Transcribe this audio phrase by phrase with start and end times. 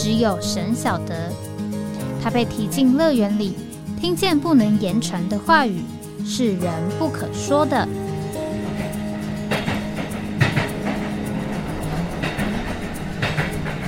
[0.00, 1.32] 只有神晓得，
[2.22, 3.56] 他被提进乐园里，
[4.00, 5.82] 听见不能言传的话语，
[6.24, 7.76] 是人不可说的。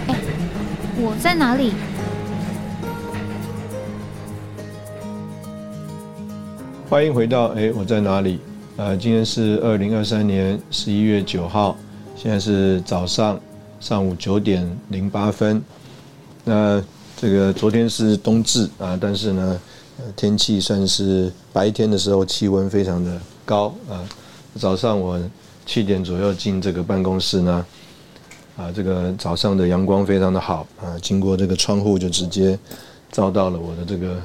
[0.08, 0.16] 哎，
[0.96, 1.74] 我在哪里？
[6.88, 8.40] 欢迎回到哎，我在哪里？
[8.76, 11.76] 呃，今天是二零二三年十一月九号，
[12.16, 13.38] 现在是早上
[13.78, 15.62] 上午九点零八分。
[16.44, 16.82] 那
[17.16, 19.60] 这个昨天是冬至啊，但是呢，
[20.16, 24.02] 天气算是白天的时候气温非常的高啊。
[24.58, 25.20] 早上我
[25.66, 27.66] 七点左右进这个办公室呢，
[28.56, 32.58] 啊，这个早上的阳光非常的好啊，经过这个窗户就直接
[33.12, 34.16] 照到了我的这个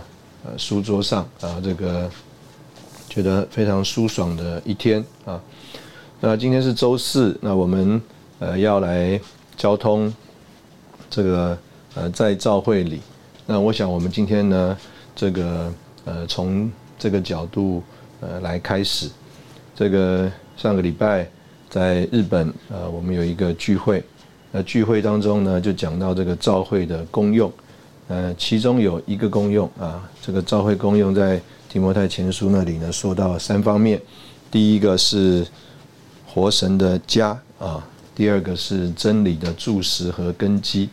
[0.45, 2.09] 呃书桌上啊，这个
[3.09, 5.39] 觉得非常舒爽的一天啊。
[6.21, 8.01] 那今天是周四，那我们
[8.39, 9.19] 呃要来
[9.57, 10.11] 交通
[11.09, 11.57] 这个。
[11.95, 12.99] 呃，在教会里，
[13.45, 14.77] 那我想我们今天呢，
[15.15, 17.81] 这个呃，从这个角度
[18.19, 19.09] 呃来开始，
[19.73, 21.25] 这个上个礼拜
[21.69, 24.03] 在日本呃，我们有一个聚会，
[24.51, 27.49] 那聚会当中呢，就讲到这个教会的功用，
[28.09, 34.01] 呃，其中有一个功用啊，这个教会功用在提摩太前书那里呢，说到三方面，
[34.51, 35.47] 第一个是
[36.27, 37.81] 活神的家啊，
[38.13, 40.89] 第二个是真理的柱石和根基。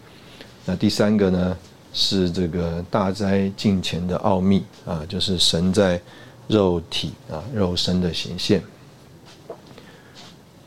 [0.64, 1.56] 那第三个呢，
[1.92, 6.00] 是这个大灾近前的奥秘啊，就是神在
[6.46, 8.62] 肉体啊肉身的显现。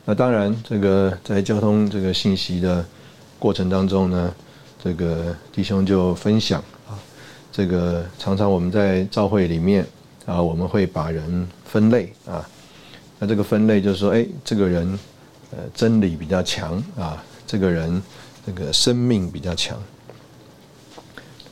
[0.03, 2.85] 那当然，这个在交通这个信息的
[3.39, 4.35] 过程当中呢，
[4.83, 6.99] 这个弟兄就分享啊，
[7.49, 9.87] 这个常常我们在教会里面
[10.25, 12.45] 啊，我们会把人分类啊，
[13.17, 14.99] 那这个分类就是说，哎，这个人
[15.51, 18.03] 呃真理比较强啊，这个人。
[18.45, 19.75] 这个生命比较强，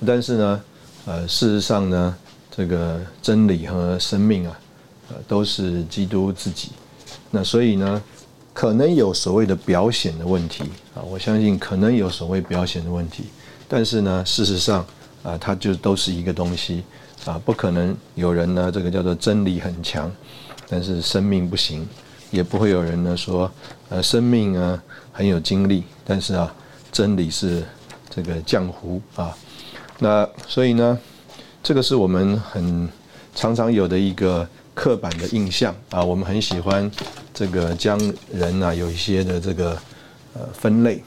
[0.05, 0.63] 但是呢，
[1.05, 2.15] 呃，事实上呢，
[2.55, 4.59] 这个真理和生命啊，
[5.09, 6.69] 呃，都是基督自己。
[7.31, 7.99] 那所以呢，
[8.53, 13.23] 可能有所谓的表显的问题啊，我相信可能有所谓表显的问题。
[13.67, 14.85] 但是呢，事实上
[15.23, 16.83] 啊，它就都是一个东西
[17.25, 20.11] 啊，不可能有人呢，这个叫做真理很强，
[20.69, 21.87] 但是生命不行，
[22.29, 23.51] 也不会有人呢说，
[23.89, 24.79] 呃，生命啊
[25.11, 26.53] 很有精力，但是啊。
[26.93, 27.63] 真理是
[28.07, 29.35] 这个浆糊啊，
[29.97, 30.99] 那所以呢，
[31.63, 32.87] 这个是我们很
[33.33, 36.89] 常常有的一个刻板的印象啊，我们很喜欢
[37.33, 37.99] 这个将
[38.31, 39.71] 人啊有一些的这个
[40.35, 41.03] 呃分类。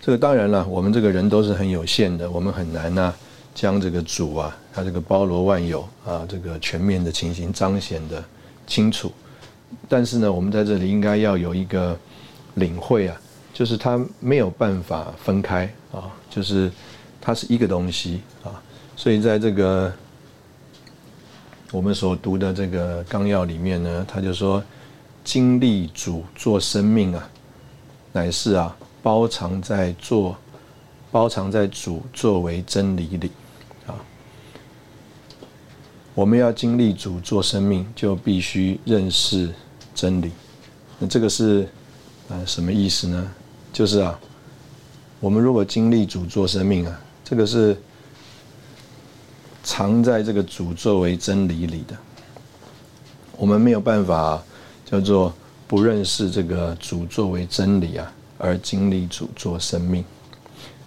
[0.00, 3.12] 这个当然了，我们这个人都是很有限的，我们很难呢
[3.56, 8.22] 将这个主啊，他这个包罗万有啊，这个全面的情形彰显的
[8.68, 9.10] 清楚。
[9.88, 11.98] 但是呢，我们在这里应该要有一个
[12.54, 13.20] 领会啊。
[13.54, 16.70] 就是它没有办法分开啊，就是
[17.20, 18.60] 它是一个东西啊，
[18.96, 19.90] 所以在这个
[21.70, 24.62] 我们所读的这个纲要里面呢，他就说
[25.22, 27.30] 经历主做生命啊，
[28.12, 30.36] 乃是啊包藏在做
[31.12, 33.30] 包藏在主作为真理里
[33.86, 33.94] 啊，
[36.12, 39.48] 我们要经历主做生命，就必须认识
[39.94, 40.32] 真理。
[40.98, 41.68] 那这个是
[42.28, 43.32] 呃什么意思呢？
[43.74, 44.16] 就是啊，
[45.18, 47.76] 我们如果经历主做生命啊，这个是
[49.64, 51.96] 藏在这个主作为真理里的，
[53.36, 54.40] 我们没有办法
[54.86, 55.34] 叫做
[55.66, 60.04] 不认识这个主作为真理啊，而经历主做生命，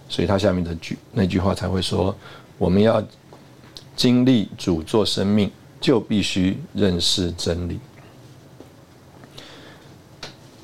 [0.08, 2.16] 所以他下面的句那句话才会说，
[2.56, 3.04] 我们要
[3.94, 7.78] 经历主做生命，就必须认识真理。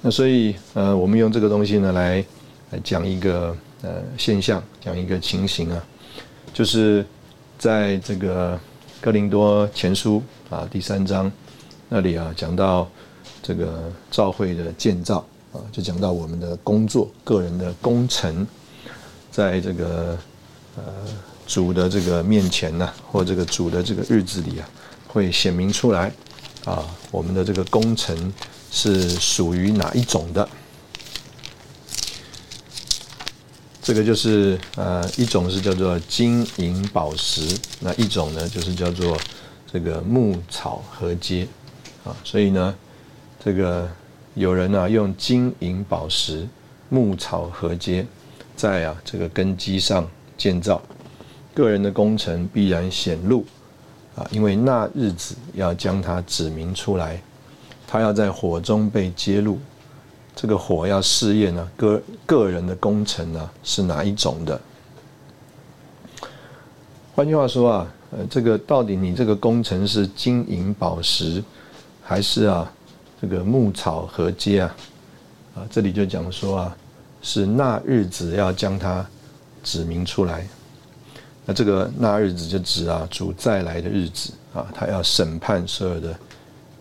[0.07, 2.23] 那所以，呃，我们用这个东西呢，来
[2.71, 5.83] 来讲一个呃现象，讲一个情形啊，
[6.53, 7.03] 就是
[7.59, 8.61] 在这个
[9.01, 11.33] 哥林多前书啊第三章
[11.89, 12.87] 那里啊，讲到
[13.43, 18.47] 这个教会的建造啊，就讲到我们的工作、个人的工程，
[19.31, 20.19] 在这个
[20.77, 20.83] 呃
[21.47, 24.69] 主的这个面前呢，或这个主的这个日子里啊，
[25.09, 26.13] 会显明出来
[26.67, 28.31] 啊，我们的这个工程。
[28.75, 30.47] 是属于哪一种的？
[33.81, 39.17] 这个就是呃一种是叫做金银宝石，那一种呢就是叫做
[39.73, 41.47] 这个木草合接
[42.03, 42.75] 啊，所以呢
[43.45, 43.89] 这个
[44.35, 46.49] 有人呢用金银宝石、
[46.89, 48.05] 木草合接，
[48.57, 50.83] 在啊这个根基上建造，
[51.55, 53.45] 个人的工程必然显露
[54.17, 57.23] 啊，因为那日子要将它指明出来，
[57.87, 59.59] 他要在火中被揭露。
[60.37, 64.61] 这个火要试验呢，个个人的工程呢是哪一种的？
[67.15, 71.41] 换句话说啊，呃，这个到底你这个工程是金银宝石，
[72.03, 72.69] 还是啊
[73.23, 74.77] 这个牧草合接啊？
[75.55, 76.77] 啊，这里就讲说啊，
[77.23, 79.07] 是那日子要将它
[79.63, 80.45] 指明出来。
[81.47, 86.13] 那这个那日子就指啊主再来的日子啊，他要审判所有的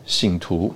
[0.08, 0.74] 信徒。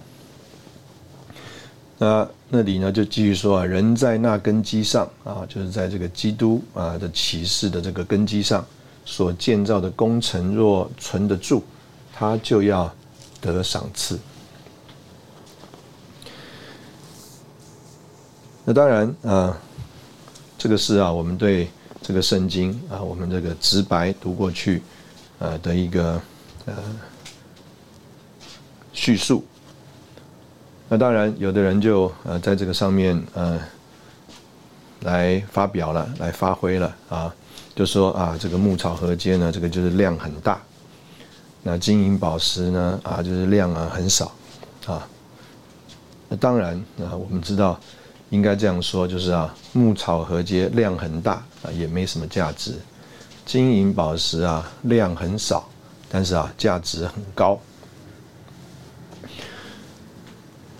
[2.00, 8.64] 那那里呢，就继续说啊，人在那根基上啊，就是在这个基督啊的启示的这个根基上
[9.04, 11.64] 所建造的工程，若存得住，
[12.14, 12.94] 他就要
[13.42, 14.20] 得赏赐。
[18.64, 19.58] 那当然啊，
[20.56, 21.68] 这个是啊，我们对
[22.04, 24.84] 这个圣经啊，我们这个直白读过去
[25.40, 26.22] 呃的一个
[26.66, 26.76] 呃
[28.94, 29.44] 叙述。
[30.90, 33.60] 那当然，有的人就呃在这个上面呃
[35.02, 37.34] 来发表了，来发挥了啊，
[37.76, 40.56] 就说啊，这个木草河街呢，这个就是量很大；
[41.62, 44.32] 那金银宝石呢，啊，就是量啊很少
[44.86, 45.06] 啊。
[46.30, 47.78] 那当然啊，我们知道
[48.30, 51.34] 应该这样说，就是啊，木草河街量很大
[51.64, 52.72] 啊，也没什么价值；
[53.46, 55.68] 金银宝石啊，量很少，
[56.10, 57.60] 但是啊，价值很高。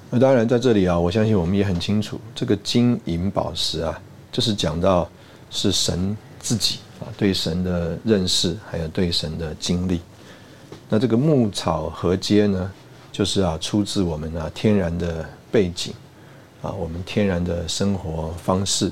[0.10, 4.00] 那当然，在这里啊，我相信我们也很清楚，这个金银宝石啊，
[4.32, 5.08] 就是讲到
[5.50, 10.00] 是神自己啊，对神的认识，还有对神的经历。
[10.88, 12.72] 那这个牧草合接呢，
[13.12, 15.94] 就是啊，出自我们啊天然的背景
[16.62, 18.90] 啊，我们天然的生活方式。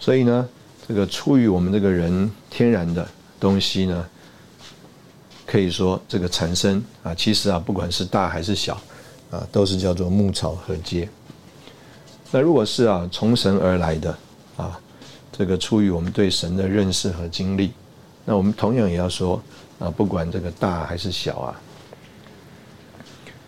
[0.00, 0.48] 所以呢，
[0.88, 3.06] 这个出于我们这个人天然的
[3.38, 4.08] 东西呢。
[5.54, 8.74] 可以说，这个产生啊，其实啊，不管是大还是小，
[9.30, 11.08] 啊，都是叫做木草和接。
[12.32, 14.18] 那如果是啊，从神而来的
[14.56, 14.76] 啊，
[15.30, 17.70] 这个出于我们对神的认识和经历，
[18.24, 19.40] 那我们同样也要说
[19.78, 21.60] 啊，不管这个大还是小啊，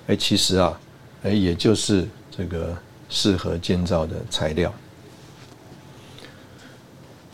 [0.07, 0.81] 哎，其实啊，
[1.25, 2.73] 哎，也就是这个
[3.09, 4.73] 适合建造的材料。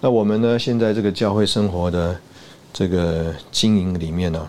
[0.01, 2.19] 那我们呢，现在这个教会生活的
[2.73, 4.49] 这个经营里面呢？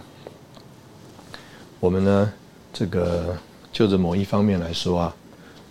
[1.84, 2.34] 我们呢，
[2.72, 3.38] 这个
[3.74, 5.16] 就着某一方面来说啊，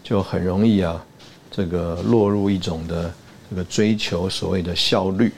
[0.05, 1.03] 就很容易啊，
[1.51, 3.11] 这个落入一种的
[3.49, 5.33] 这个追求所谓的效率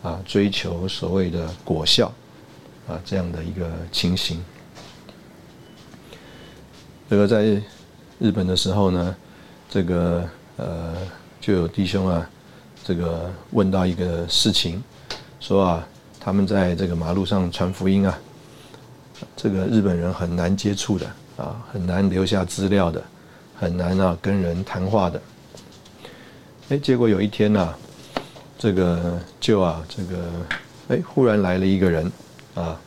[0.00, 2.06] 啊，追求所谓的果效
[2.86, 4.40] 啊这样的一个情形。
[7.08, 7.60] 这个在
[8.20, 9.16] 日本的时候呢，
[9.68, 10.24] 这个
[10.56, 10.94] 呃
[11.40, 12.30] 就有弟兄啊，
[12.84, 14.80] 这个问到一个事情，
[15.40, 15.88] 说啊，
[16.20, 18.16] 他们在这个马路上传福音啊。
[19.36, 21.06] 这个日本人很难接触的
[21.36, 23.02] 啊，很难留下资料的，
[23.58, 25.20] 很难啊跟人谈话的。
[26.68, 27.74] 哎，结果有一天呢，
[28.58, 30.18] 这个就啊这个
[30.88, 32.10] 哎忽然来了一个人
[32.54, 32.78] 啊，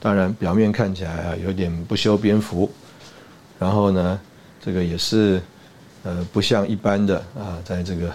[0.00, 2.70] 当然表面看起来啊有点不修边幅，
[3.58, 4.20] 然后呢
[4.64, 5.40] 这个也是
[6.02, 8.10] 呃不像一般的啊在这个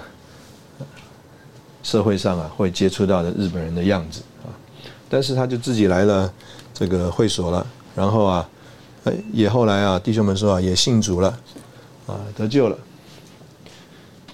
[1.84, 4.50] 社会上啊会接触到的日本人的样子啊，
[5.10, 6.34] 但是他就自己来了。
[6.82, 8.50] 这个会所了，然后啊，
[9.04, 11.28] 哎，也后来啊，弟兄们说啊，也信主了，
[12.08, 12.78] 啊，得救了。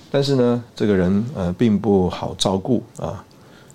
[0.09, 3.21] 但是呢，这个人呃，并不好照顾啊，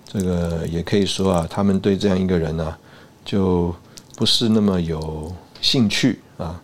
[0.07, 2.75] 这个也可以说啊，他们对这样一个人呢，
[3.23, 3.71] 就
[4.15, 6.59] 不是那么有兴趣啊。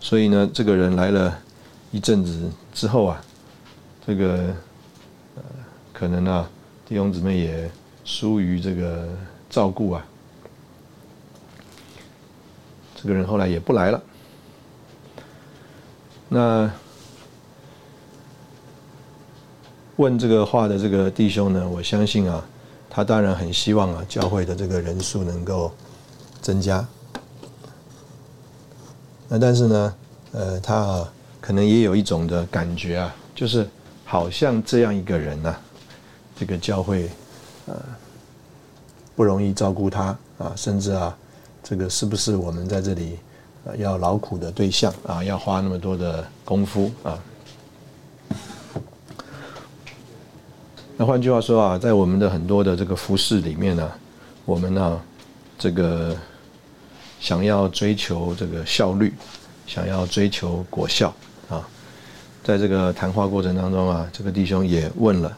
[0.00, 1.38] 所以呢，这个人来了
[1.90, 3.20] 一阵子之后啊，
[4.06, 4.26] 这个
[5.36, 5.42] 呃，
[5.92, 6.48] 可能啊，
[6.88, 7.70] 弟兄姊妹也
[8.06, 9.06] 疏于这个
[9.50, 10.02] 照顾啊。
[13.06, 14.02] 这个人后来也不来了。
[16.28, 16.68] 那
[19.94, 22.44] 问这个话的这个弟兄呢，我相信啊，
[22.90, 25.70] 他当然很希望啊，教会的这个人数能够
[26.42, 26.84] 增加。
[29.28, 29.94] 那但是呢，
[30.32, 33.68] 呃，他啊，可能也有一种的感觉啊，就是
[34.04, 35.54] 好像这样一个人呐，
[36.34, 37.08] 这个教会
[37.66, 37.76] 呃
[39.14, 40.06] 不容易照顾他
[40.38, 41.16] 啊，甚至啊。
[41.68, 43.18] 这个是不是我们在这里
[43.76, 47.18] 要劳苦的对象啊要花那么多的功夫啊？
[50.96, 53.90] 那换句话说啊在我们的很多的这个服饰里面呢
[54.44, 55.02] 我们呢
[55.58, 56.16] 这个
[57.18, 59.12] 想要追求这个效率
[59.66, 61.12] 想要追求果效
[61.50, 61.68] 啊。
[62.44, 65.36] 在这个谈话过程当中啊这个弟兄也问了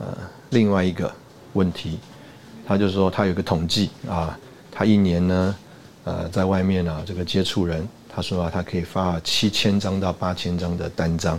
[0.00, 0.10] 啊
[0.50, 1.08] 另外一个
[1.52, 2.00] 问题
[2.66, 4.36] 他就是说他有个统计啊
[4.72, 5.54] 他一年呢
[6.04, 11.38] 呃，在外面啊这个接触人，他说啊他可以发七千张到八千张的单张，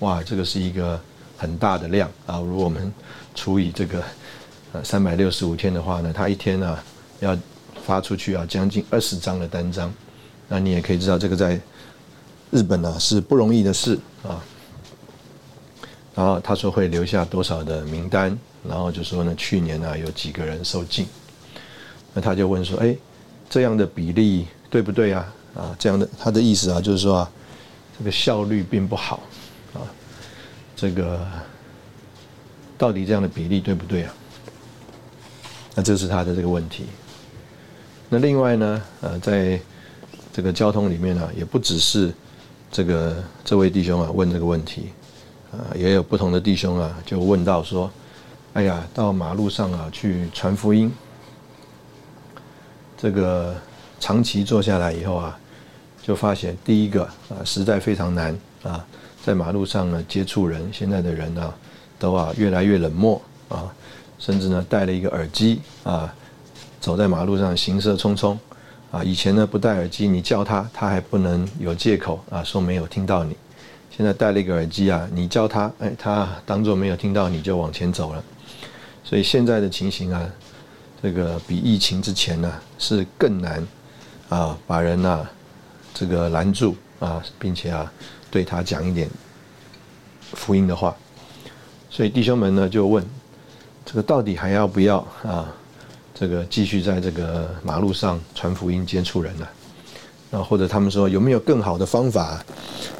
[0.00, 1.00] 哇，这个是一个。
[1.36, 2.38] 很大的量啊！
[2.38, 2.90] 如果我们
[3.34, 4.02] 除以这个
[4.72, 6.78] 呃三百六十五天的话呢，他一天呢
[7.18, 7.36] 要
[7.84, 9.92] 发出去啊将近二十张的单张，
[10.48, 11.60] 那你也可以知道这个在
[12.52, 14.40] 日本呢是不容易的事啊。
[16.14, 21.04] 然后他说会留下多少的名单，然后就说呢去年呢有几个人受禁，
[22.14, 22.96] 那他就问说：哎，
[23.54, 25.32] 这样的比例对不对啊？
[25.54, 27.30] 啊，这样的他的意思啊就是说啊
[27.96, 29.20] 这个效率并不好
[29.72, 29.78] 啊。
[30.74, 31.24] 这个
[32.76, 34.12] 到底这样的比例对不对啊？
[35.76, 36.86] 那这是他的这个问题。
[38.08, 39.60] 那另外呢，呃，在
[40.32, 42.12] 这个交通里面呢，也不只是
[42.72, 44.88] 这个这位弟兄啊问这个问题，
[45.52, 47.88] 啊，也有不同的弟兄啊就问到说
[48.54, 50.92] ：“哎呀，到马路上啊去传福音，
[53.04, 53.54] 这个
[54.00, 55.38] 长期坐下来以后啊，
[56.02, 58.82] 就发现第一个啊实在非常难啊。”
[59.22, 61.52] 在马路上呢，接触人，现在的人呢，
[61.98, 63.20] 都啊越来越冷漠
[63.50, 63.70] 啊，
[64.18, 66.14] 甚至呢戴了一个耳机啊，
[66.80, 68.38] 走在马路上行色匆匆
[68.90, 69.04] 啊。
[69.04, 73.36] 以前呢不戴耳机，你叫他，他还不能有借口啊说没有听到你。
[73.90, 78.24] 现在戴了一个耳机啊，你叫他，哎，他当做没有听到你就往前走了。
[79.04, 80.26] 所以现在的情形啊，
[81.04, 83.62] 这个比疫情之前呢是更难
[84.30, 85.28] 啊，把人呐
[85.92, 87.92] 这个拦住啊，并且啊。
[88.30, 89.08] 对他讲一点
[90.32, 90.96] 福音的话，
[91.90, 93.04] 所以弟兄们呢就问：
[93.84, 95.54] 这个到底还要不要啊？
[96.14, 99.46] 这个继续在这个马路上传福音接触人呢？
[100.30, 102.42] 然后或者他们说有没有更好的方法？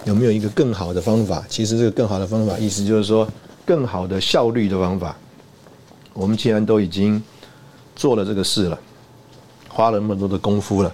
[0.04, 1.42] 有没有一个更好的方法？
[1.48, 3.26] 其实这个更好的方法，意思就是说
[3.64, 5.16] 更好的效率的方法。
[6.12, 7.20] 我们既然都已经
[7.96, 8.78] 做了这个事了，
[9.68, 10.92] 花了那么多的功夫了，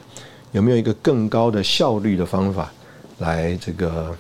[0.53, 2.73] 有没有一个更高的效率的方法
[3.19, 4.17] 来这个？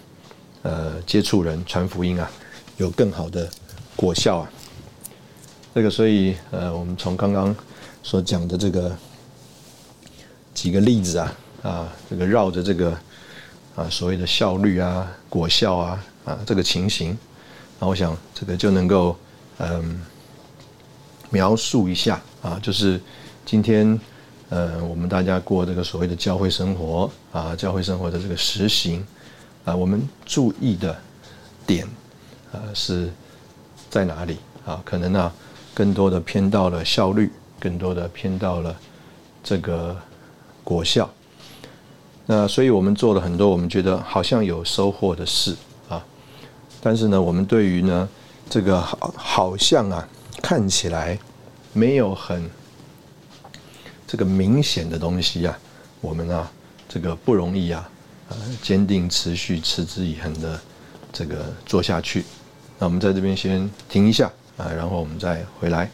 [0.63, 2.31] 呃，接触人传福音啊，
[2.77, 3.49] 有更好的
[3.97, 4.51] 果效啊。
[5.75, 7.57] 这个，所以呃，我们从刚刚
[8.03, 8.95] 所讲的这个
[10.53, 12.91] 几个例子啊，啊，这个绕着这个
[13.75, 17.17] 啊所谓的效率啊、果效啊啊这个情形，
[17.79, 19.17] 那我想这个就能够
[19.61, 20.05] 嗯
[21.31, 23.01] 描述一下啊，就是
[23.47, 23.99] 今天
[24.51, 29.05] 呃我们大家过这个所谓的教会生活啊，教会生活的这个实行。
[29.63, 30.97] 啊，我们注意的
[31.67, 31.87] 点，
[32.51, 33.13] 呃，是
[33.91, 34.81] 在哪里啊？
[34.87, 35.31] 可能呢，
[35.75, 38.75] 更多的偏到了效率，更多的偏到了
[39.45, 39.95] 这个
[40.65, 41.09] 果效。
[42.25, 45.55] 那所以我们做了很多我们觉得好像有收获的事
[45.91, 46.03] 啊，
[46.81, 48.09] 但是呢，我们对于呢
[48.49, 50.09] 这个好好像啊
[50.43, 51.19] 看起来
[51.73, 52.51] 没有很
[54.07, 55.59] 这个明显的东西呀，
[56.01, 56.51] 我们啊
[56.89, 57.89] 这个不容易啊。
[58.29, 60.61] 呃坚定、持续、持之以恒的
[61.13, 62.25] 这个做下去。
[62.79, 65.91] 那我们在这边先停一下啊，然后我们再回来。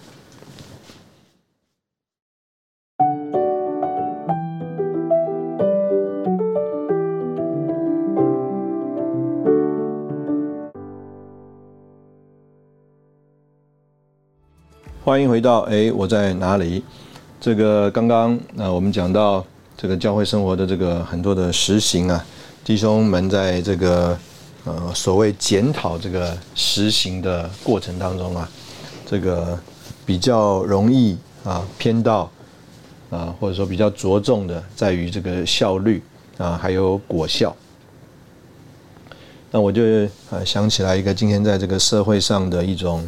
[15.06, 16.82] 欢迎回到哎，我在哪里？
[17.40, 19.44] 这个刚刚呃我们讲到。
[19.76, 22.24] 这个教会生活的这个很多的实行啊，
[22.64, 24.18] 弟兄们在这个
[24.64, 28.50] 呃所谓检讨这个实行的过程当中啊，
[29.04, 29.56] 这个
[30.04, 32.28] 比较容易啊偏到
[33.10, 36.02] 啊或者说比较着重的在于这个效率
[36.38, 37.54] 啊还有果效。
[39.52, 39.82] 那我就
[40.30, 43.06] 呃想起来一个今天在这个社会上的一种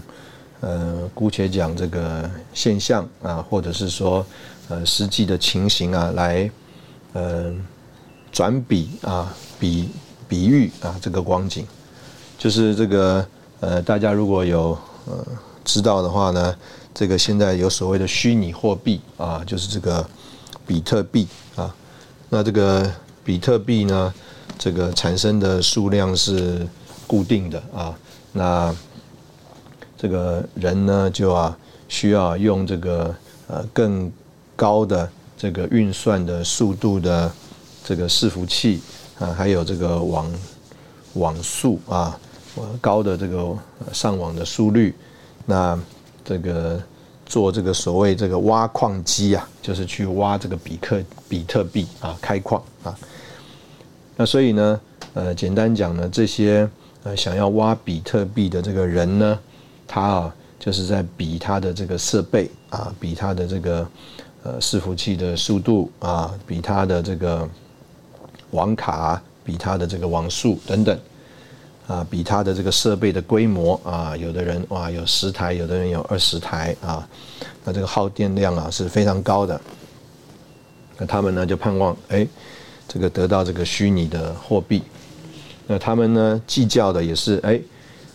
[0.60, 4.24] 呃姑且讲这个现象啊，或者是说。
[4.70, 6.50] 呃，实际的情形啊，来，
[7.14, 7.50] 呃，
[8.30, 9.88] 转比啊，比
[10.28, 11.64] 比喻啊，这个光景，
[12.36, 13.26] 就是这个
[13.60, 15.26] 呃，大家如果有呃
[15.64, 16.54] 知道的话呢，
[16.92, 20.06] 这个现在有所谓的虚拟货币啊，就是这个
[20.66, 21.74] 比特币啊，
[22.28, 22.92] 那这个
[23.24, 24.12] 比特币呢，
[24.58, 26.68] 这个产生的数量是
[27.06, 27.98] 固定的啊，
[28.32, 28.76] 那
[29.98, 33.14] 这个人呢，就啊需要用这个
[33.48, 34.10] 呃更
[34.54, 37.30] 高的这个运算的速度的
[37.84, 38.80] 这个伺服器
[39.18, 40.32] 啊，还有这个网
[41.14, 42.16] 网速啊，
[42.80, 43.56] 高的这个
[43.92, 44.94] 上网的速率，
[45.44, 45.78] 那
[46.24, 46.80] 这个
[47.26, 52.96] 做这个所谓这个挖矿机啊，就是去挖这个比克比特币啊，开矿啊。
[54.16, 54.80] 那所以呢，
[55.14, 56.68] 呃，简单讲呢，这些
[57.02, 59.38] 呃想要挖比特币的这个人呢，
[59.88, 63.88] 他啊就是在比他的这个设备啊，比他的这个
[64.44, 67.48] 呃伺服器的速度啊，比他的这个
[68.52, 70.96] 网卡，比他的这个网速等等。
[71.88, 77.08] 啊，比他的这个设备的规模啊，有的人哇有十台，有的人有二十台啊，
[77.64, 79.58] 那这个耗电量啊是非常高的。
[80.98, 82.28] 那他们呢就盼望哎，
[82.86, 84.82] 这个得到这个虚拟的货币。
[85.66, 87.58] 那他们呢计较的也是哎，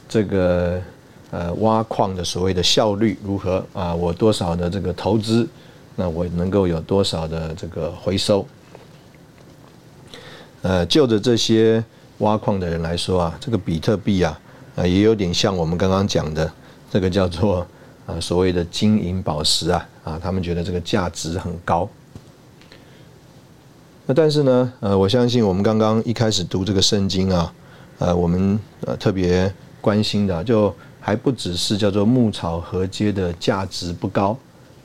[0.08, 0.80] 这个
[1.34, 3.94] 呃挖矿的所谓的效率如何啊？
[3.94, 5.50] 我多少的这个投资，
[5.96, 8.46] 那我能够有多少的这个回收？
[10.62, 11.84] 呃，就着这些。
[12.20, 14.40] 挖矿的人来说啊，这个比特币啊，
[14.76, 16.50] 啊也有点像我们刚刚讲的
[16.90, 17.66] 这个叫做
[18.06, 21.90] 啊所谓的金银宝石啊啊，他们觉得这个价值很高。
[24.06, 27.54] 那但是呢，呃，我相信我们刚刚一开始读这个圣经啊，
[27.98, 30.74] 呃，我们呃特别关心的就
[31.06, 34.38] 还不只是叫做牧草合接的价值不高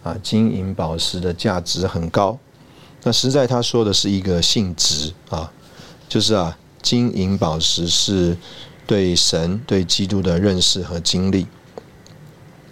[0.03, 2.37] 啊，金银宝石的价值很高。
[3.05, 5.53] 那实在他说的是一个性质啊，
[6.09, 6.59] 就是啊。
[6.81, 8.39] 金银宝石是
[8.87, 11.45] 对神、对基督的认识和经历，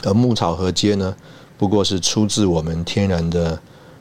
[0.04, 1.14] 而牧草和街呢，
[1.58, 3.60] 不过是出自我们天然的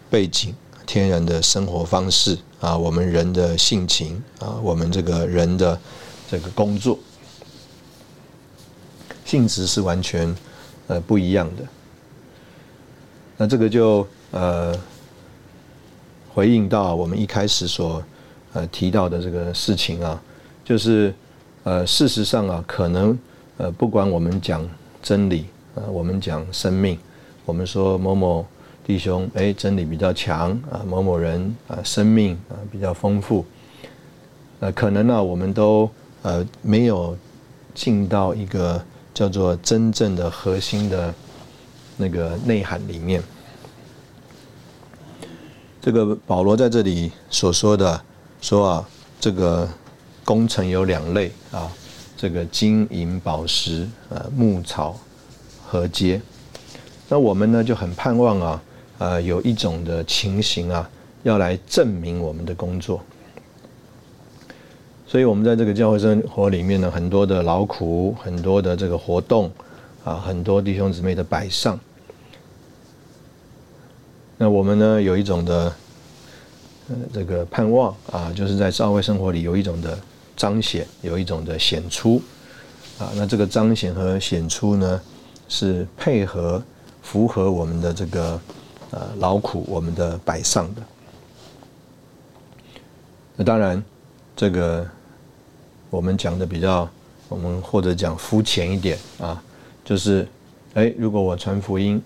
[0.10, 0.54] 背景、
[0.86, 5.78] 天然的生活方式啊，我们人的性情啊，我们这个人的
[6.30, 6.98] 这个工作
[9.26, 10.34] 性质是完全
[10.88, 11.64] 呃不一样的。
[13.36, 14.74] 那这个就呃
[16.34, 18.02] 回应到我们一开始所。
[18.58, 20.18] 呃，提到的这个事情啊，
[20.64, 21.14] 就是
[21.66, 23.20] 呃，事实上啊，可能
[23.58, 24.66] 呃，不管我们讲
[25.04, 26.98] 真理啊，我们讲生命，
[27.44, 28.48] 我们说某某
[28.88, 33.46] 弟兄哎，真理比较强啊，某某人啊，生命啊比较丰富，
[34.62, 37.18] 呃，可能呢，我们都呃没有
[37.74, 38.82] 进到一个
[39.16, 41.12] 叫做真正的核心的
[41.98, 43.24] 那个内涵里面。
[45.82, 48.00] 这个保罗在这里所说的。
[48.42, 48.88] 说啊，
[49.20, 49.68] 这个
[50.24, 51.72] 工程有两类啊，
[52.16, 54.96] 这个金银宝石呃牧草
[55.66, 56.22] 和街。
[57.10, 58.62] 那我们呢就很盼望啊，
[59.00, 60.88] 呃有一种的情形啊，
[61.24, 63.04] 要来证明我们的工作。
[65.16, 69.50] 所以，我们在这个教会生活里面呢，很多的劳苦，很多的这个活动
[70.04, 71.80] 啊，很多弟兄姊妹的摆上。
[74.38, 75.74] 那我们呢有一种的。
[76.90, 79.98] 呃，这个盼望啊，就是在教会生活里有一种的
[80.36, 82.22] 彰显，有一种的显出
[83.00, 83.10] 啊。
[83.16, 85.02] 那这个彰显和显出呢，
[85.48, 86.62] 是配合
[87.02, 88.42] 符合我们的这个
[88.92, 90.82] 呃劳苦，我们的摆上的。
[93.38, 93.82] 那当然，
[94.36, 94.86] 这个
[95.96, 96.90] 我们讲的比较，
[97.30, 99.42] 我们或者讲肤浅一点啊，
[99.86, 100.28] 就是
[100.74, 102.02] 哎，如果我传福音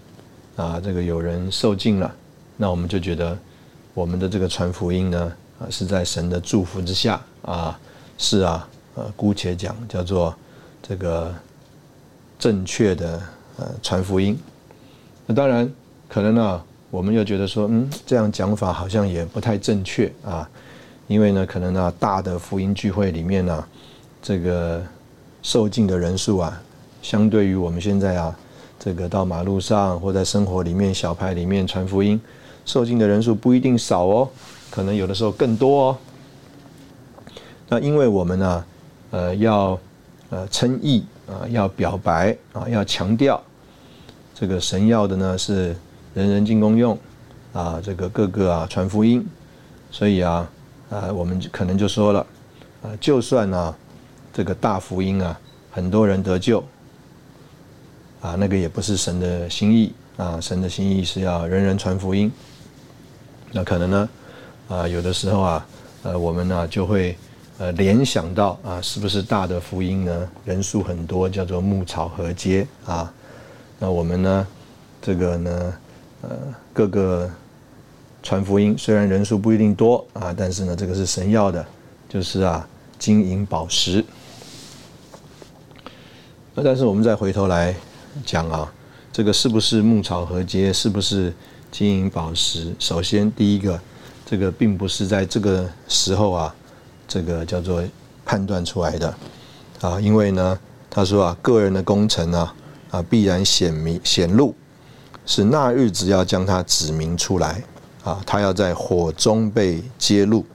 [0.56, 2.13] 啊，这个有人受尽了，
[2.56, 3.36] 那我们就觉得。
[3.95, 7.78] 我们的这个传福音呢，啊，是在神的祝福之下啊，
[8.17, 10.34] 是啊，呃，姑且讲叫做
[10.82, 11.34] 这个
[12.38, 13.21] 正确的
[13.58, 14.39] 呃传福音。
[15.25, 15.69] 那当然
[16.08, 20.47] 可能呢，我们又觉得说，嗯，这样讲法好像也不太正确啊，
[21.10, 23.65] 因为呢，可能呢，大的福音聚会里面呢，
[24.22, 24.80] 这个
[25.41, 26.62] 受尽的人数啊，
[27.02, 28.38] 相对于我们现在啊，
[28.78, 32.22] 这个到马路上或在生活里面小派里面传福音。
[32.63, 34.30] 受尽的人数不一定少哦，
[34.69, 35.98] 可能有的时候更多哦。
[37.67, 38.65] 那因为我们呢，
[39.10, 39.80] 呃，要
[40.30, 43.41] 呃称义啊，要表白啊，要强调
[44.36, 45.76] 这个神要的呢是
[46.13, 46.95] 人人进公用
[47.52, 49.28] 啊，这个各个啊传福音，
[49.89, 50.48] 所以啊
[50.89, 52.25] 啊，我们可能就说了
[52.82, 53.75] 啊，就算呢
[54.34, 55.39] 这个大福音啊，
[55.71, 56.63] 很多人得救
[58.21, 62.32] 啊，那个也不是神的心意啊，神的心意是要人人传福音。
[63.52, 64.10] 那可能呢，
[64.67, 65.65] 啊，有的时候啊，
[66.04, 67.17] 呃，我们呢就会
[67.58, 73.12] 呃联想到啊，是不是大的福音呢人数很多，叫做牧草和街啊？
[73.80, 74.47] 那我们呢，
[75.02, 75.73] 这个呢，
[76.21, 76.30] 呃，
[76.73, 77.30] 各个
[78.21, 81.65] 传福音虽然人数不一定多啊，但是呢，这个是神要的，
[82.08, 84.03] 就是啊，金银宝石。
[86.53, 87.75] 那但是我们再回头来
[88.25, 88.71] 讲啊，
[89.13, 90.73] 这个是不是牧草和街？
[90.73, 91.34] 是不是？
[91.71, 93.79] 金银宝石，首先第一个，
[94.25, 96.55] 这个并不是在这个时候啊，
[97.08, 97.84] 这个叫做
[98.25, 99.15] 判断出来的
[99.79, 102.55] 啊，因为呢，他说啊，个人的工程啊，
[102.89, 104.55] 啊，必然显明显露，
[105.27, 107.62] 是那日子要将它指明出来
[108.10, 110.45] 啊，他要在火中被揭露。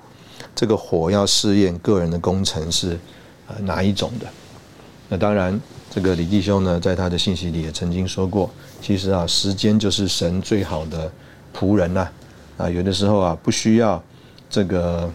[0.54, 2.98] 这个火要试验个人的工程是
[3.48, 4.26] 呃哪一种的？
[5.08, 8.48] 那当然，这个李弟兄呢，在他的信息里也曾经说过，
[8.80, 11.10] 其实啊，时间就是神最好的
[11.56, 12.08] 仆人呐。
[12.56, 14.00] 啊，有的时候啊，不需要
[14.48, 15.10] 这个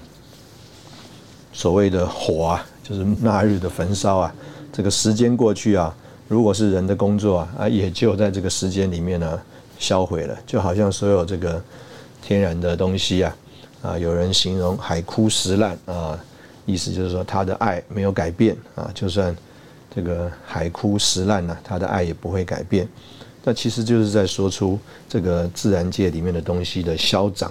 [1.54, 4.36] 所谓的火啊，就是那日的焚烧啊，
[4.73, 5.95] 这个时间过去啊，
[6.28, 9.39] 如果是人的工作啊，啊，也就在这个时间里面呢
[9.78, 11.63] 销毁了，就好像所有这个
[12.21, 13.36] 天然的东西啊。
[13.82, 16.19] 啊，有人形容海枯石烂啊，
[16.65, 19.34] 意思就是说他的爱没有改变啊，就算
[19.95, 22.86] 这个海枯石烂了，他的爱也不会改变。
[23.41, 24.77] 那其实就是在说出
[25.08, 27.49] 这个自然界里面的东西的消长。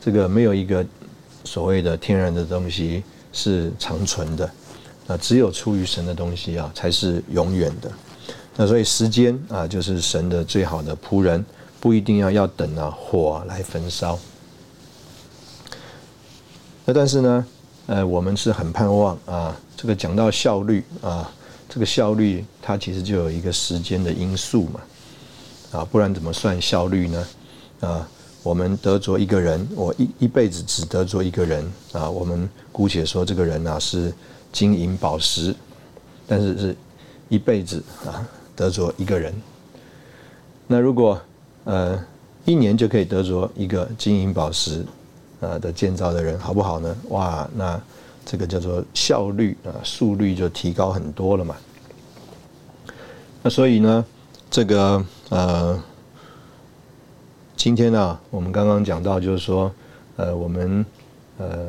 [0.00, 0.82] 这个没有一个
[1.44, 4.50] 所谓的天然的东西是长存的，
[5.06, 7.92] 那只有出于神的东西啊，才是永远的。
[8.56, 11.44] 那所以时间啊，就是神的最好的仆人。
[11.86, 14.18] 不一定要要等啊火来焚烧，
[16.84, 17.46] 那但是呢，
[17.86, 21.30] 呃，我们是很盼望啊，这个讲到效率啊，
[21.68, 24.80] 这个效率它其实就有一个时间的因素嘛，
[25.70, 27.26] 啊，不然怎么算效率呢？
[27.78, 28.08] 啊，
[28.42, 34.12] 我们得着一个人，我一一辈子只得着一个人啊，我们姑且说这个人啊是
[34.50, 35.54] 金银宝石，
[36.26, 36.76] 但是是
[37.28, 39.32] 一辈子啊得着一个人，
[40.66, 41.22] 那如果
[41.66, 42.00] 呃，
[42.44, 44.86] 一年就可以得着一个金银宝石，
[45.40, 46.96] 呃的建造的人，好不好呢？
[47.08, 47.80] 哇，那
[48.24, 51.56] 这个叫做效率啊，速率就提高很多了嘛。
[53.42, 54.04] 那所以呢，
[54.48, 55.82] 这个呃，
[57.56, 59.72] 今天呢，我们刚刚讲到，就是说，
[60.14, 60.86] 呃，我们
[61.38, 61.66] 呃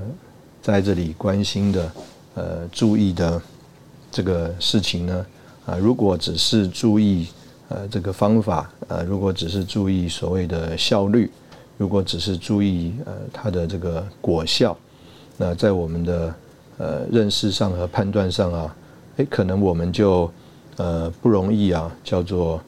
[0.62, 1.91] 在这里关心的、
[2.36, 3.41] 呃注意的
[4.12, 5.25] 这个事情呢，
[5.65, 7.27] 啊，如果只是注意。
[7.69, 11.30] 呃，这个方法，呃，如果只是注意所谓的效率，
[11.77, 14.77] 如果只是注意呃它的这个果效，
[15.36, 16.36] 那在我们的
[16.77, 18.75] 呃认识上和判断上啊，
[19.17, 20.32] 哎，可能我们就
[20.77, 22.62] 呃不容易啊，叫做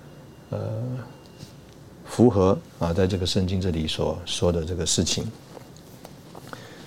[0.50, 0.60] 呃
[2.04, 5.26] 符合啊，在这个圣经这里所说的这个事情，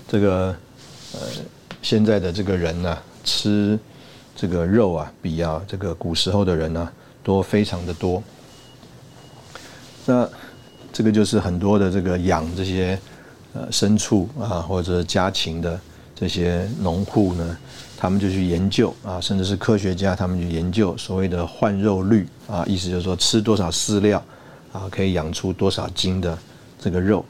[0.07, 0.55] 这个
[1.15, 1.21] 呃
[1.81, 3.79] 现在的这个人呢，吃
[4.37, 6.93] 这个肉啊，比啊这个古时候的人呢。
[7.23, 8.23] 多非常的多，
[10.07, 10.29] 那
[10.93, 12.99] 这个就是很多的这个养这些
[13.55, 15.81] 呃牲畜啊，或者家禽的
[16.15, 17.57] 这些农户呢，
[17.97, 24.23] 他们就去研究啊，甚至是科学家，他们去研究所谓的换肉率啊，意思就是说吃多少饲料
[24.73, 26.37] 啊，可以养出多少斤的
[26.79, 27.25] 这个肉。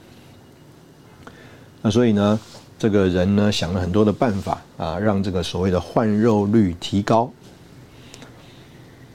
[1.83, 2.41] 那所以呢，
[2.79, 7.31] 这个人呢想了很多的办法啊，让这个所谓的换肉率提高。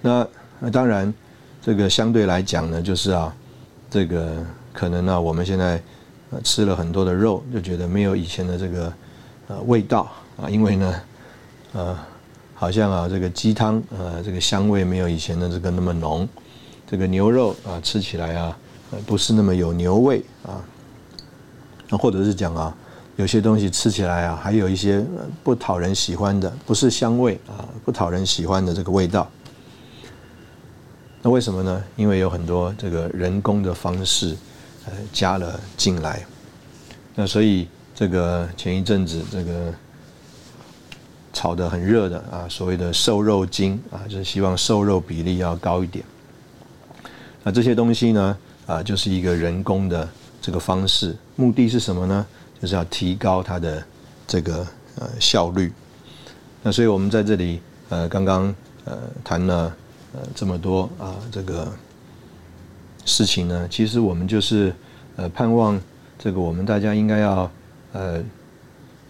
[0.01, 0.27] 那
[0.59, 1.13] 那当然，
[1.61, 3.33] 这个相对来讲呢，就是啊，
[3.89, 4.43] 这个
[4.73, 5.81] 可能呢，我们现在
[6.43, 8.93] 吃了很多的肉，就觉得没有以前的这个
[9.47, 11.01] 呃味道啊，因为呢，
[11.73, 11.97] 呃，
[12.55, 16.27] 好像啊，这个鸡汤呃，这个香味没有以前的这个那么浓，
[16.89, 18.57] 这个牛肉啊，吃起来啊，
[19.05, 20.59] 不是那么有牛味啊，
[21.89, 22.75] 那或者是讲啊，
[23.15, 25.05] 有些东西吃起来啊，还有一些
[25.43, 29.29] 不讨人喜欢的，不是香味啊，不讨人喜欢的这个味道。
[31.27, 31.83] 那为什么呢？
[31.97, 34.33] 因为有很多这个人工的方式，
[34.85, 36.25] 呃，加了进来。
[37.15, 39.73] 那所以这个前一阵子这个
[41.33, 46.05] 炒得很热的啊，所谓的瘦肉精啊，就是希望瘦肉比例要高一点。
[47.43, 50.07] 那这些东西呢，啊，就是一个人工的
[50.41, 52.25] 这个方式，目的是什么呢？
[52.61, 53.83] 就是要提高它的
[54.25, 55.73] 这个呃效率。
[56.63, 57.59] 那所以我们在这里
[57.89, 59.75] 呃刚刚呃谈了。
[60.35, 61.71] 这么多啊，这个
[63.05, 64.73] 事情呢，其实我们就是
[65.15, 65.79] 呃盼望
[66.17, 67.49] 这个我们大家应该要
[67.93, 68.21] 呃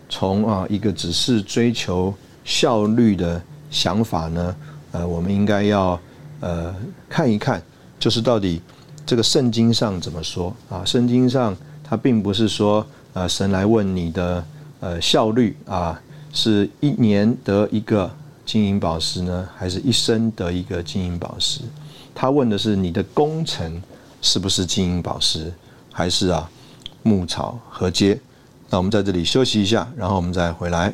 [0.09, 4.55] 从啊一个只是追求效率的想法呢，
[4.91, 5.99] 呃，我们应该要
[6.39, 6.75] 呃
[7.09, 7.61] 看一看，
[7.99, 8.61] 就是到底
[9.05, 10.85] 这个圣经上怎么说啊？
[10.85, 14.45] 圣经上它并不是说啊神来问你的
[14.79, 15.99] 呃效率啊，
[16.31, 18.09] 是一年得一个。
[18.47, 21.59] 金银宝石呢，还是一生得一个金银宝石？
[22.15, 23.83] 他问的是你的工程
[24.21, 25.51] 是不是金银宝石，
[25.91, 26.49] 还是啊
[27.03, 28.17] 牧草和秸？
[28.69, 30.93] 那我们在这里休息一下，然后我们再回来。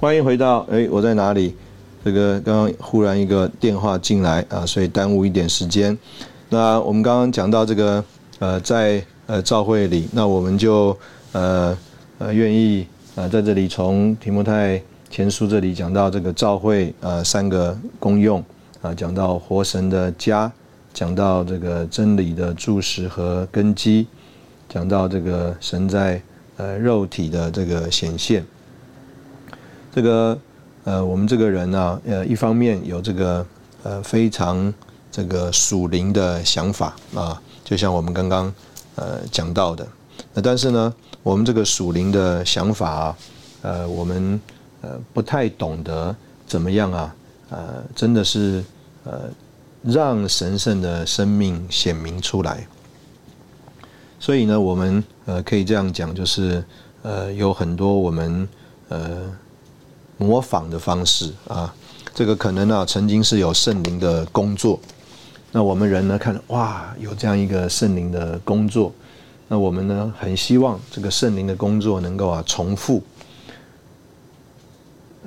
[0.00, 1.56] 欢迎回到哎，我在哪里？
[2.08, 5.94] 这个刚刚忽然一个电话进来啊，所以耽误一点时间。
[6.48, 8.02] 那我们刚刚讲到这个
[8.38, 10.96] 呃，在呃教会里，那我们就
[11.32, 11.76] 呃
[12.16, 18.42] 呃愿意啊在这里从提摩太前书这里讲到这个教会啊三个功用
[18.80, 20.50] 啊，讲到活神的家，
[20.94, 24.06] 讲到这个真理的注释和根基，
[24.66, 26.22] 讲到这个神在
[26.56, 28.42] 呃肉体的这个显现，
[29.94, 30.38] 这个。
[30.88, 33.44] 呃，我们这个人呢，呃，一方面有这个
[33.82, 34.72] 呃非常
[35.12, 38.50] 这个属灵的想法啊，就像我们刚刚
[38.94, 39.86] 呃讲到的，
[40.32, 43.16] 那但是呢，我们这个属灵的想法啊，
[43.60, 44.40] 呃，我们
[44.80, 47.14] 呃不太懂得怎么样啊，
[47.50, 48.64] 呃，真的是
[49.04, 49.24] 呃
[49.82, 52.66] 让神圣的生命显明出来，
[54.18, 56.64] 所以呢，我们呃可以这样讲，就是
[57.02, 58.48] 呃有很多我们
[58.88, 59.30] 呃。
[60.18, 61.72] 模仿的方式啊，
[62.12, 64.78] 这个可能啊，曾经是有圣灵的工作。
[65.52, 68.92] 那我们人呢，看哇，有这样一个圣灵的工作，
[69.46, 73.02] 那我们呢，很希望这个圣灵的工作能够啊重复。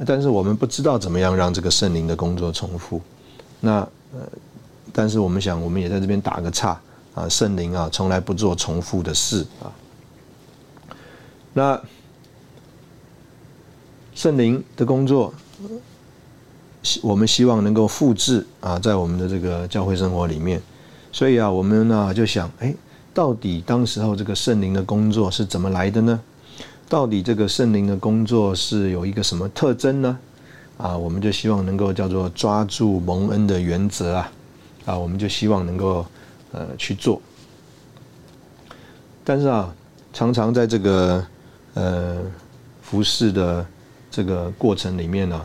[0.06, 3.02] 但是我们不知道怎么样让这个圣灵的工作重复。
[3.62, 3.80] 那
[4.14, 4.20] 呃，
[4.92, 6.80] 但是我们想，我们也在这边打个岔
[7.16, 9.72] 啊，圣灵啊，从来不做重复的事啊。
[11.54, 11.82] 那。
[14.14, 15.34] 圣灵的工作，
[17.02, 20.62] 我们希望能够复制啊，在我们的这个教会生活里面。
[21.12, 22.76] 所以啊，我们呢就想，哎，
[23.14, 26.20] 到底当时候这个圣灵的工作是怎么来的呢？
[26.90, 30.20] 到底这个圣灵的工作是有一个什么特征呢？
[30.78, 34.32] 啊，我们就希望能够叫做抓住蒙恩的原则啊，
[34.86, 36.06] 啊，我们就希望能够
[36.52, 37.22] 呃去做。
[39.24, 39.74] 但是啊，
[40.12, 41.26] 常常在这个
[41.76, 42.18] 呃
[42.82, 43.66] 服饰的。
[44.12, 45.42] 这个过程里面呢，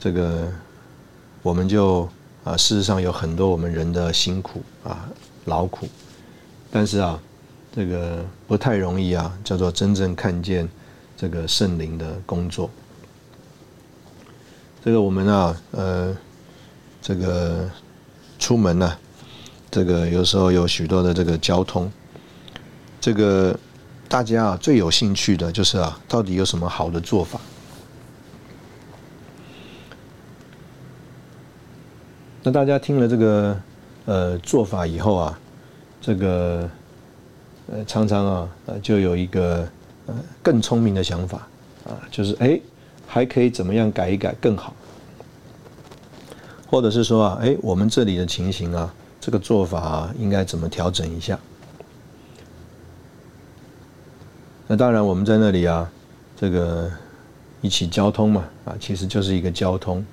[0.00, 0.50] 这个
[1.42, 2.08] 我们就
[2.42, 5.06] 啊，事实上有很多我们人的辛苦啊、
[5.44, 5.86] 劳苦，
[6.70, 7.20] 但是啊，
[7.76, 10.66] 这个不太容易啊，叫做真正看见
[11.18, 12.70] 这个圣灵的工作。
[14.82, 16.16] 这个我们啊，呃，
[17.02, 17.70] 这个
[18.38, 18.96] 出门呢，
[19.70, 21.92] 这个有时候有许多的这个交通，
[22.98, 23.54] 这个
[24.08, 27.38] 大家啊最有兴趣的就是啊，到底有什么好的做法？
[32.44, 33.60] 那大家听了这个
[34.06, 35.38] 呃做法以后啊，
[36.00, 36.70] 这个
[37.70, 39.68] 呃常常啊呃就有一个
[40.06, 41.46] 呃更聪明的想法
[41.84, 42.58] 啊，就是哎
[43.06, 44.72] 还可以怎么样改一改更好，
[46.68, 51.38] 或者是说啊哎我们这里的情形啊这个做法啊应该怎么调整一下？
[54.68, 55.90] 那当然我们在那里啊
[56.36, 56.88] 这个
[57.60, 60.06] 一起交通嘛啊其实就是一个交通，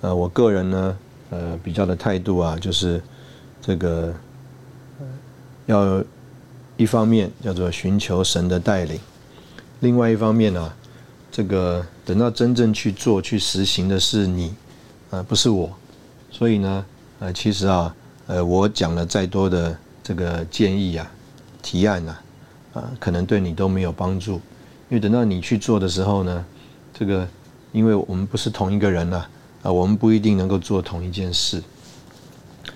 [0.00, 0.98] 呃我个人呢。
[1.30, 3.00] 呃，比较的态度啊，就是
[3.62, 4.12] 这个
[5.66, 6.02] 要
[6.76, 8.98] 一方面叫做寻求神的带领，
[9.78, 10.72] 另外一方面呢，
[11.30, 14.52] 这个等到真正去做去实行的是你，
[15.10, 15.70] 啊，不是我，
[16.32, 16.84] 所以呢，
[17.20, 17.94] 呃，其实啊，
[18.26, 21.08] 呃，我讲了再多的这个建议啊、
[21.62, 22.22] 提案啊，
[22.72, 24.40] 啊，可能对你都没有帮助，
[24.88, 26.44] 因为等到你去做的时候呢，
[26.92, 27.28] 这个
[27.70, 29.28] 因为我们不是同一个人了。
[29.62, 31.62] 啊我们不一定能够做同一件事，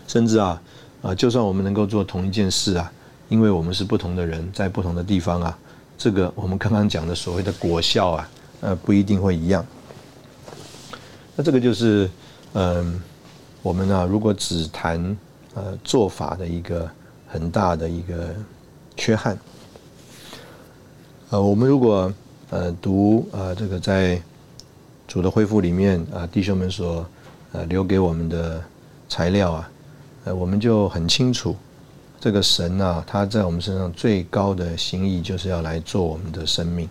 [0.06, 0.60] 甚至啊，
[1.00, 2.92] 啊，就算我们能够做同一件事啊，
[3.30, 5.58] 因为我们是不同的人，在不同的地方啊，
[5.96, 9.64] 这个我们刚刚讲的所谓的果效啊，呃，不一定会一样。
[11.34, 12.10] 那这个就是，
[12.52, 13.00] 嗯，
[13.62, 15.16] 我们啊，如果只谈
[15.54, 16.90] 呃做法的一个
[17.26, 18.34] 很大的一个
[18.94, 19.38] 缺憾，
[21.30, 22.12] 呃，我们如果
[22.50, 24.20] 呃读呃这个在。
[25.14, 27.06] 主的恢复里面啊，弟兄们所
[27.52, 28.60] 呃留给我们的
[29.08, 29.70] 材料啊，
[30.24, 31.54] 呃，我们就很清楚，
[32.18, 36.88] 这个神啊，他在我们身上最高的心意就是要来做我们的生命，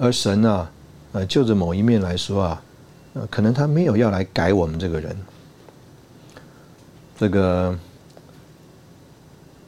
[0.00, 0.68] 而神啊，
[1.12, 2.62] 呃，就着某一面来说啊，
[3.14, 5.16] 呃，可能他没有要来改我们这个人，
[7.16, 7.78] 这个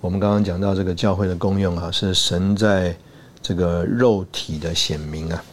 [0.00, 2.96] 我们刚刚讲到这个教会的功用啊，是神在。
[3.44, 5.44] 这个肉体的显明啊，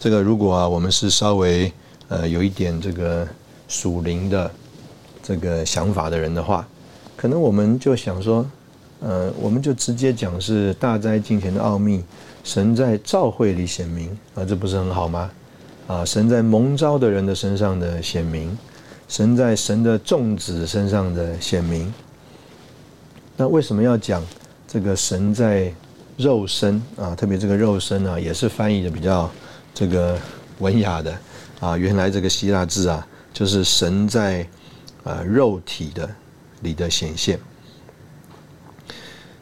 [0.00, 1.72] 这个如果啊，我们是稍微
[2.08, 3.24] 呃有一点这个
[3.68, 4.50] 属灵的
[5.22, 6.66] 这个想法的人的话，
[7.16, 8.44] 可能我们就想说，
[8.98, 12.02] 呃，我们就直接讲是大灾近前的奥秘，
[12.42, 15.30] 神在召会里显明啊，这不是很好吗？
[15.86, 18.58] 啊，神在蒙召的人的身上的显明，
[19.06, 21.94] 神在神的众子身上的显明，
[23.36, 24.20] 那为什么要讲？
[24.72, 25.70] 这个神在
[26.16, 29.30] 肉身啊，特别这个肉身啊，也是翻译的比较
[29.74, 30.18] 这个
[30.60, 31.14] 文雅的
[31.60, 31.76] 啊。
[31.76, 34.48] 原来这个希腊字啊，就是神在
[35.04, 36.08] 啊肉体的
[36.62, 37.38] 里的显现。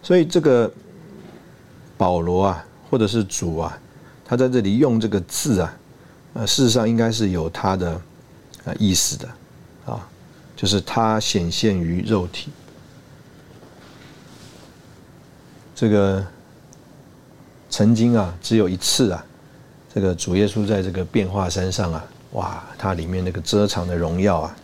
[0.02, 0.68] 所以这个
[1.96, 3.78] 保罗啊，或者是主啊，
[4.24, 5.78] 他在这里用这个字啊，
[6.34, 8.02] 呃，事实上应该是有他的
[8.64, 9.28] 呃意思的
[9.86, 10.04] 啊，
[10.56, 12.50] 就是他显现于肉体。
[15.80, 16.22] 这个
[17.70, 19.24] 曾经啊，只有一次啊，
[19.94, 24.54] 这个主耶稣在这个变化山上啊，哇，它里面那个遮藏的荣耀啊，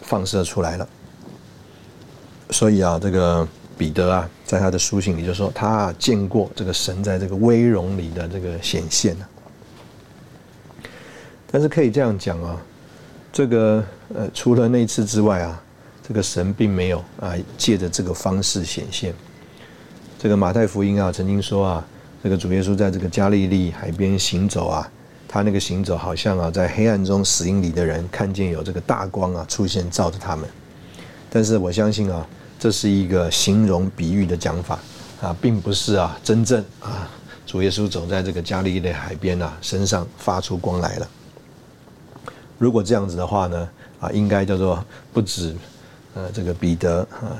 [0.00, 0.88] 放射出来了。
[2.50, 3.44] 所以啊，这个
[3.76, 9.26] 彼得啊，在他的书信里就说，他见过这个神在这个威容里的这个显现呢。
[11.50, 12.62] 但是可以这样讲啊，
[13.32, 15.60] 这个呃，除了那次之外啊。
[16.06, 19.12] 这个神并没有啊，借着这个方式显现。
[20.16, 21.84] 这个马太福音啊，曾经说啊，
[22.22, 24.88] 这个主耶稣在这个加利利海边行走啊，
[25.26, 30.48] 他那个行走好像啊，在黑暗中死荫里的人看见有这个大光啊出现照着他们。
[31.28, 32.24] 但是我相信啊，
[32.56, 34.78] 这是一个形容比喻的讲法
[35.20, 37.10] 啊，并不是啊真正啊
[37.44, 41.08] 主耶稣走在这个加利利海边啊，身上发出光来了。
[42.58, 45.52] 如果这样子的话呢，啊，应该叫做不止。
[46.16, 47.36] 呃，这个彼得啊，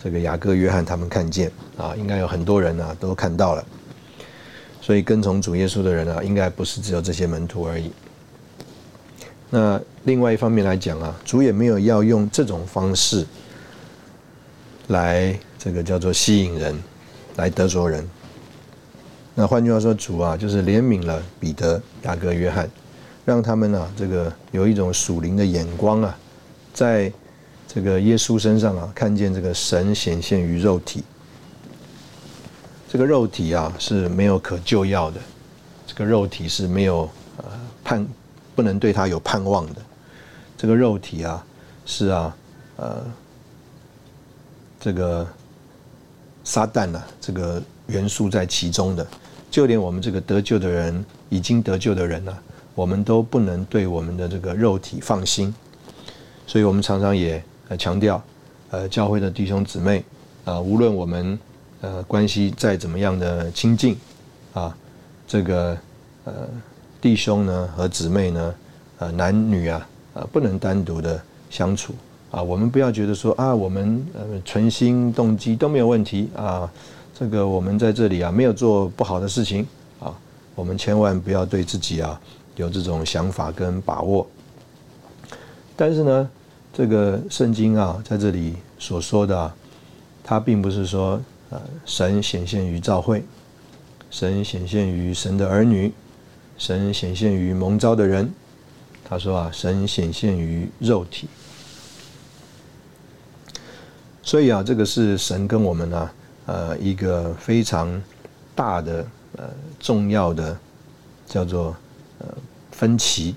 [0.00, 3.64] 这个雅各、约翰他们看见啊，应该有很多人啊都看到了，
[4.80, 7.90] 所以跟从主耶稣的人啊，应该不是只有这些门徒而已。
[9.50, 13.26] 那另外一方面来讲啊，主也没有要用这种方式
[14.86, 16.80] 来这个叫做吸引人，
[17.34, 18.08] 来得着人。
[19.34, 22.70] 那换句话说，主啊就是怜悯了彼得、雅各、约翰，
[23.24, 26.16] 让他们啊这个有一种属灵的眼光啊，
[26.72, 27.12] 在。
[27.74, 31.02] 这个耶稣身上啊，看见这个神显现于肉体，
[32.86, 35.18] 这个肉体啊是没有可救药的，
[35.86, 37.08] 这个肉体是没有
[37.38, 37.44] 呃
[37.82, 38.06] 盼
[38.54, 39.76] 不能对他有盼望的，
[40.58, 41.42] 这个肉体啊
[41.86, 42.36] 是啊
[42.76, 43.02] 呃
[44.78, 45.26] 这个
[46.44, 49.06] 撒旦啊这个元素在其中的，
[49.50, 52.38] 就连我们这个得救的人已经得救的人呢，
[52.74, 55.54] 我们都不能对我们的这个肉体放心，
[56.46, 57.42] 所以我们常常也。
[57.76, 58.22] 强调，
[58.70, 60.04] 呃，教会的弟兄姊妹
[60.44, 61.38] 啊，无论我们
[61.80, 63.96] 呃关系再怎么样的亲近
[64.52, 64.76] 啊，
[65.26, 65.76] 这个
[66.24, 66.32] 呃
[67.00, 68.54] 弟兄呢和姊妹呢，
[68.98, 71.94] 呃男女啊，呃不能单独的相处
[72.30, 72.42] 啊。
[72.42, 76.70] 我们不要觉得说啊，我们呃存心动机都没有问题啊，
[77.14, 79.66] 这个我们在这里啊没有做不好的事情
[80.00, 80.12] 啊，
[80.54, 82.20] 我们千万不要对自己啊
[82.56, 84.26] 有这种想法跟把握。
[85.76, 86.30] 但是呢。
[86.72, 89.54] 这个圣经啊，在这里所说的，啊，
[90.24, 93.22] 它并不是说，呃，神显现于教会，
[94.10, 95.92] 神显现于神的儿女，
[96.56, 98.32] 神显现于蒙召的人。
[99.04, 101.28] 他说啊，神显现于肉体。
[104.22, 106.10] 所以啊，这个是神跟我们呢，
[106.46, 108.02] 呃，一个非常
[108.54, 109.06] 大的
[109.36, 110.58] 呃重要的
[111.26, 111.76] 叫做
[112.20, 112.28] 呃
[112.70, 113.34] 分歧。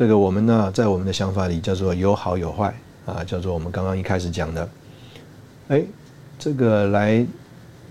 [0.00, 4.66] 这个我们呢，在我们的想法里叫做有好有坏啊，叫做我们刚刚一开始讲的，
[5.68, 5.84] 哎，
[6.38, 7.22] 这个来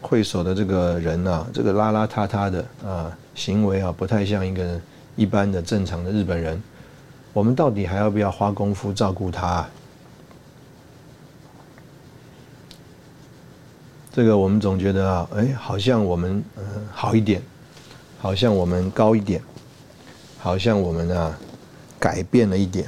[0.02, 4.82] 会所的这个人呢，这个邋邋遢遢的啊，行为啊不太像一个
[5.16, 6.60] 一般的正常的日本人，
[7.32, 9.64] 我们到底还要不要花功夫照顾他？
[14.12, 17.40] 这个我们总觉得啊，哎，好像我们嗯好一点，
[18.20, 19.40] 好像我们高一点，
[20.40, 21.38] 好像我们啊。
[22.00, 22.88] 改变了一点，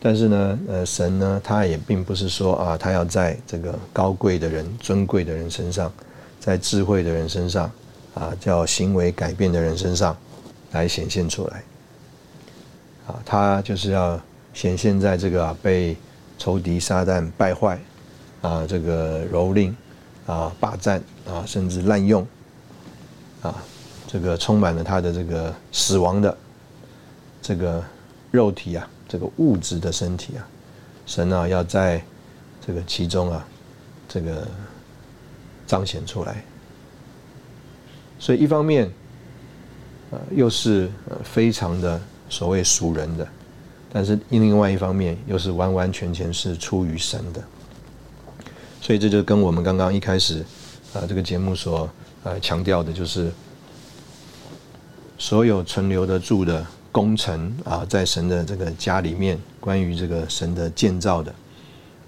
[0.00, 5.92] 但是呢，呃，神呢，他也并不是说啊，他要在这个高贵的人、尊贵的人身上，
[6.40, 7.70] 在智慧的人身上，
[8.14, 10.16] 啊，叫行为改变的人身上
[10.72, 11.62] 来显现出来，
[13.06, 14.20] 啊，他就是要
[14.52, 15.96] 显现在这个被
[16.38, 17.78] 仇敌撒旦败坏，
[18.40, 19.72] 啊，这个蹂躏，
[20.26, 22.26] 啊，霸占，啊，甚至滥用，
[23.42, 23.54] 啊，
[24.06, 26.36] 这个充满了他的这个死亡的。
[27.46, 27.84] 这个
[28.30, 30.48] 肉体啊，这个物质的身体啊，
[31.04, 32.02] 神啊要在
[32.66, 33.46] 这个其中啊，
[34.08, 34.48] 这个
[35.66, 36.42] 彰显出来。
[38.18, 38.90] 所以一方面，
[40.10, 40.90] 呃，又是
[41.22, 43.28] 非常的所谓属人的，
[43.92, 47.44] 但是另外一方面又是完完全全是出于神的。
[48.80, 50.42] 所以这就跟我们刚刚一开始
[50.94, 51.90] 啊这个节目所
[52.22, 53.30] 呃强调的，就是
[55.18, 56.66] 所有存留得住的。
[56.94, 61.34] 工程啊，在神的这个家里面，关于这个神的建造的，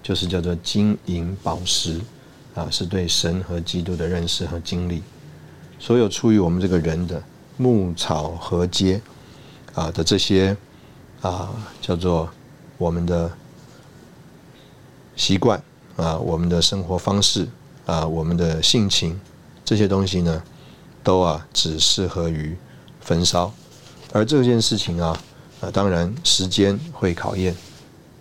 [0.01, 1.99] 就是叫做金银宝石
[2.55, 5.03] 啊，是对神和基督的认识和经历。
[5.77, 7.21] 所有出于我们这个人的
[7.57, 9.01] 牧草和阶
[9.73, 10.55] 啊的这些
[11.21, 12.29] 啊，叫做
[12.77, 13.29] 我们的
[15.17, 15.61] 习惯
[15.97, 17.45] 啊，我们的生活方式
[17.85, 19.19] 啊，我们的性情
[19.65, 20.41] 这些东西呢，
[21.03, 22.55] 都啊只适合于
[23.01, 23.53] 焚烧。
[24.13, 25.17] 而这件事情啊，
[25.61, 27.55] 呃，当然时间会考验，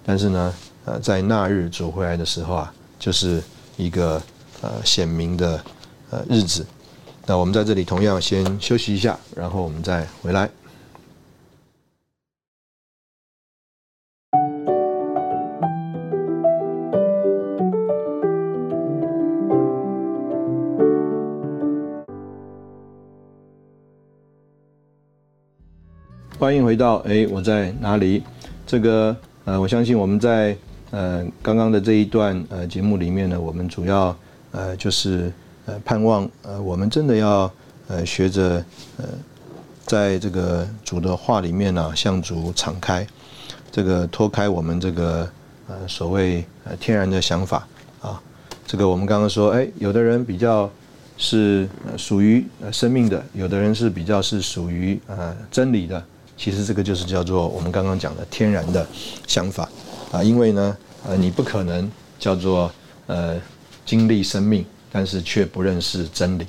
[0.05, 3.43] 但是呢，呃，在那日走回来的时候啊，就是
[3.77, 4.21] 一个
[4.61, 5.63] 呃显明的
[6.11, 6.67] 呃日子。
[7.27, 10.49] 那我们在这里同样先休息一下，然后我们再回来。
[26.67, 28.25] 回到哎，我在哪里？
[28.67, 30.57] 这个呃，我相信我们在
[30.91, 34.17] 呃刚刚的这一段呃节目里面呢，我们主要
[34.51, 35.33] 呃就是。
[35.69, 37.51] 呃，盼望呃，我们真的要
[37.89, 38.65] 呃学着
[38.99, 39.05] 呃，
[39.85, 43.05] 在这个主的话里面呢，向主敞开，
[43.73, 45.29] 这个脱开我们这个
[45.67, 47.67] 呃所谓呃天然的想法
[48.01, 48.23] 啊，
[48.65, 50.71] 这个我们刚刚说，哎，有的人比较
[51.19, 56.01] 是属于生命的，有的人是比较是属于呃真理的，
[56.37, 58.87] 其实这个就是叫做我们刚刚讲的天然的
[59.27, 59.69] 想法
[60.13, 60.77] 啊，因为呢，
[61.07, 62.71] 呃，你不可能叫做
[63.07, 63.41] 呃
[63.85, 64.65] 经历生命。
[64.93, 66.47] 但是却不认识真理，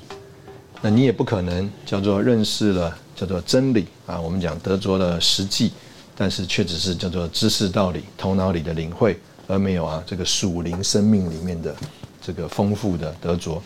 [0.80, 4.18] 那你也不可能叫做认识了叫做真理啊。
[4.18, 5.72] 我们讲得着了实际，
[6.16, 11.76] 但是却只是叫做知识道理、头脑里的领会，而没有啊这个属灵生命里面的
[12.22, 13.60] 这个丰富的得着。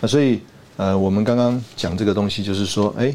[0.00, 0.40] 那所以
[0.76, 3.12] 呃，我们刚刚讲这个东西，就是说，哎，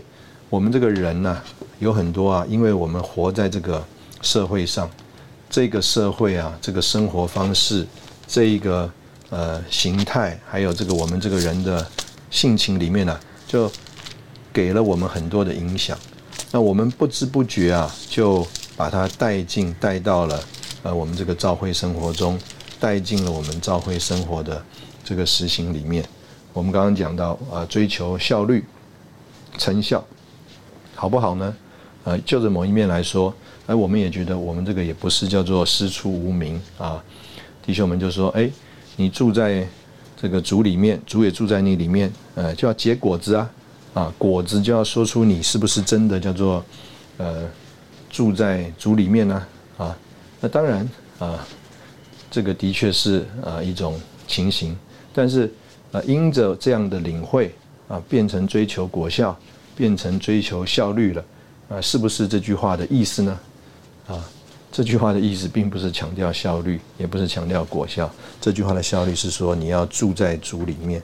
[0.52, 1.41] 我们这个人呢，
[1.80, 3.82] 有很多啊，因为我们活在这个
[4.22, 4.89] 社会上，
[5.49, 7.88] 这个社会啊，这个生活方式，
[8.28, 8.91] 这一个。
[9.30, 11.88] 呃，形态还有这个我们这个人的
[12.30, 13.72] 性情里面呢，就
[14.52, 15.97] 给了我们很多的影响。
[16.52, 18.45] 那我们不知不觉啊，就
[18.76, 20.43] 把它带进带到了
[20.84, 22.38] 呃我们这个教会生活中，
[22.78, 24.62] 带进了我们教会生活的
[25.02, 26.04] 这个实行里面。
[26.52, 28.66] 我们刚刚讲到啊，追求效率、
[29.58, 30.04] 成效，
[31.02, 31.56] 好不好呢？
[32.04, 33.34] 呃，就着某一面来说，
[33.66, 37.04] 哎，我们也觉得我们这个也不是叫做师出无名啊。
[37.66, 38.47] 弟兄们就说，哎。
[38.97, 39.68] 你住在
[40.16, 43.49] 这个主里面，主也住在你里面，呃，就要结果子啊，
[43.95, 46.64] 啊，果子就要说出你是不是真的叫做，
[47.18, 47.49] 呃，
[48.12, 49.47] 住在主里面呢，
[49.78, 49.97] 啊，
[50.39, 50.88] 那当然
[51.18, 51.47] 啊，
[52.30, 54.78] 这个的确是啊一种情形，
[55.14, 55.52] 但是
[55.93, 57.56] 啊，因着这样的领会
[57.88, 59.36] 啊，变成追求果效，
[59.82, 61.26] 变成追求效率了，
[61.68, 63.40] 啊，是不是这句话的意思呢？
[64.08, 64.30] 啊？
[64.72, 68.08] 这句话的意思并不是强调效率，也不是强调果效。
[68.40, 71.02] 这句话的效率是说你要住在主里面，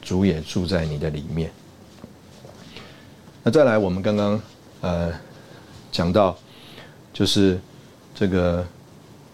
[0.00, 1.50] 主也住在你的里面。
[3.42, 4.40] 那再来，我们刚刚
[4.80, 5.12] 呃
[5.90, 6.38] 讲到，
[7.12, 7.60] 就是
[8.14, 8.64] 这个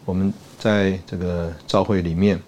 [0.07, 2.41] 我们在这个召会里面，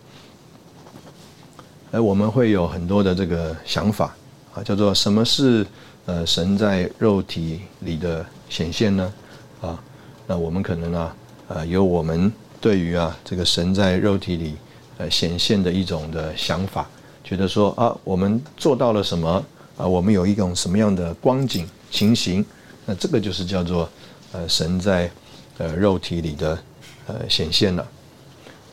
[1.92, 4.16] 哎，我们会有很多的这个想法
[4.54, 5.66] 啊，叫做什么是
[6.06, 9.12] 呃神在肉体里的显现呢？
[9.60, 9.78] 啊，
[10.26, 11.14] 那我们可能啊。
[11.50, 12.30] 呃，有我们
[12.60, 14.54] 对于啊这个神在肉体里
[14.98, 16.86] 呃显现的一种的想法，
[17.24, 19.42] 觉得说啊，我们做到了什么
[19.78, 19.86] 啊？
[19.86, 22.44] 我们有一种什么样的光景情形？
[22.84, 23.88] 那这个就是叫做
[24.32, 25.10] 呃神在
[25.56, 26.58] 呃肉体里的
[27.06, 27.88] 呃显现了。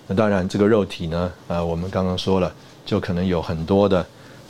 [0.08, 2.54] 那当然，这个肉体呢，呃，我们刚刚说了，
[2.86, 4.06] 就可能有很多的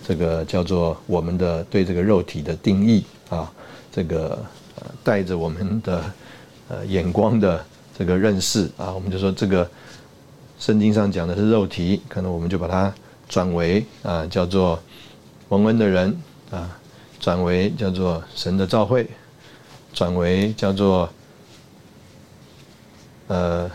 [0.07, 3.51] 这个叫做我们的对这个肉体的定义啊，
[3.91, 4.37] 这个
[5.03, 6.03] 带着我们的
[6.69, 7.65] 呃眼光的。
[7.97, 9.65] 这个认识啊，我们就说这个
[10.59, 12.93] 圣经上讲的是肉体，可能我们就把它
[13.29, 14.77] 转为啊叫做
[15.47, 16.13] 蒙恩的人
[16.51, 16.77] 啊，
[17.21, 19.07] 转为叫做神的召会，
[19.93, 21.09] 转为叫做
[23.27, 23.71] 呃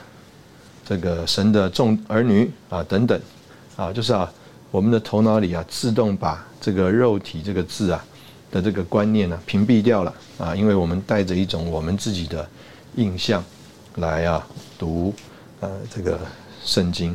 [0.84, 3.18] 这个神的众儿女啊等等
[3.76, 4.30] 啊，就是啊
[4.70, 8.04] 我们的头脑里啊自动把这个肉体这个字啊
[8.50, 12.48] 的这个观念呢屏蔽掉了啊，因为我们带着一种我们自己的
[12.96, 13.42] 印象。
[13.96, 14.46] 来啊，
[14.78, 15.12] 读
[15.58, 16.18] 呃这个
[16.64, 17.14] 圣经。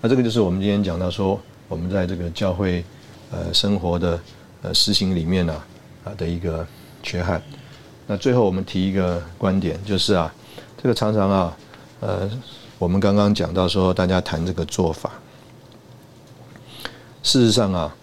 [0.00, 1.38] 那这个就是我们今天讲到说，
[1.68, 2.82] 我们在这个教会
[3.30, 4.18] 呃生活的
[4.62, 5.54] 呃实行里面呢
[6.02, 6.66] 啊的一个
[7.02, 7.40] 缺憾。
[8.06, 10.32] 那最后我们提一个观点，就是啊，
[10.82, 11.56] 这个常常啊
[12.00, 12.28] 呃
[12.78, 15.12] 我们刚刚讲到说，大家谈这个做法，
[17.22, 17.94] 事实上啊，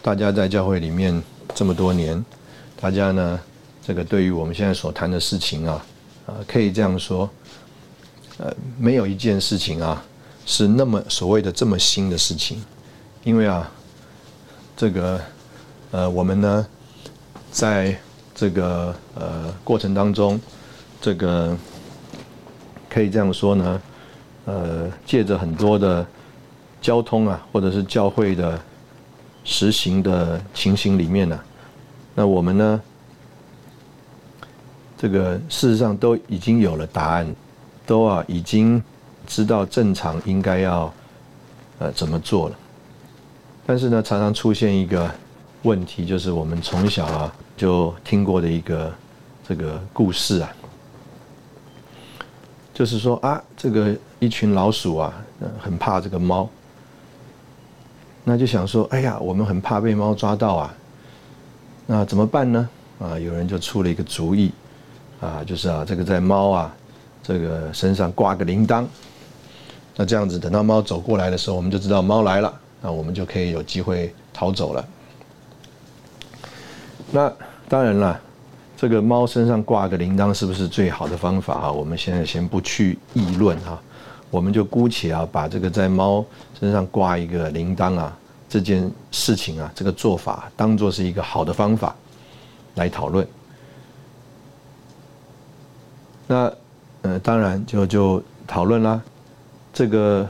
[0.00, 1.22] 大家在教会里面
[1.54, 2.24] 这么多年，
[2.80, 3.40] 大家呢。
[3.84, 5.84] 这个对于我们现在所谈的事情啊，
[6.24, 7.28] 啊，可以这样说，
[8.38, 10.00] 呃，没有一件事情啊
[10.46, 12.62] 是那么所谓的这么新的事情，
[13.24, 13.68] 因为啊，
[14.76, 15.20] 这个
[15.90, 16.64] 呃，我们呢，
[17.50, 17.98] 在
[18.36, 20.40] 这个呃过程当中，
[21.00, 21.58] 这个
[22.88, 23.82] 可以这样说呢，
[24.44, 26.06] 呃，借着很多的
[26.82, 28.60] 交通啊，或者是教会的
[29.44, 31.40] 实行的情形里面呢，
[32.14, 32.82] 那我们呢，
[34.98, 37.34] 这个事实上都已经有了答案。
[37.84, 38.80] 都啊，已经
[39.26, 40.90] 知道正常应该要
[41.80, 42.56] 呃怎么做了，
[43.66, 45.10] 但是呢，常常出现一个
[45.62, 48.90] 问题，就是我们从小啊就听过的一个
[49.46, 50.54] 这个故事啊，
[52.72, 55.12] 就是说啊，这个一群老鼠啊，
[55.60, 56.48] 很怕这个猫，
[58.24, 60.74] 那就想说，哎呀，我们很怕被猫抓到啊，
[61.86, 62.68] 那怎么办呢？
[62.98, 64.52] 啊，有人就出了一个主意，
[65.20, 66.74] 啊，就是啊，这个在猫啊。
[67.24, 68.84] 这个身上挂个铃铛，
[69.94, 74.84] 那这样子等到猫走过来的时候，我们就知道猫来了，那我们就可以有机会逃走了。
[77.12, 77.32] 那
[77.68, 78.20] 当然了，
[78.76, 81.70] 这个猫身上挂个铃铛是不是最好的方法啊？
[81.70, 83.80] 我们现在先不去议论哈，
[84.32, 86.24] 我们就姑且啊把这个在猫
[86.58, 88.18] 身上挂一个铃铛啊
[88.48, 91.94] 这件事情啊这个做法当做是一个好的方法
[92.74, 93.24] 来讨论。
[96.26, 96.52] 那。
[97.04, 99.02] 呃，当然就就讨论啦，
[99.72, 100.24] 这个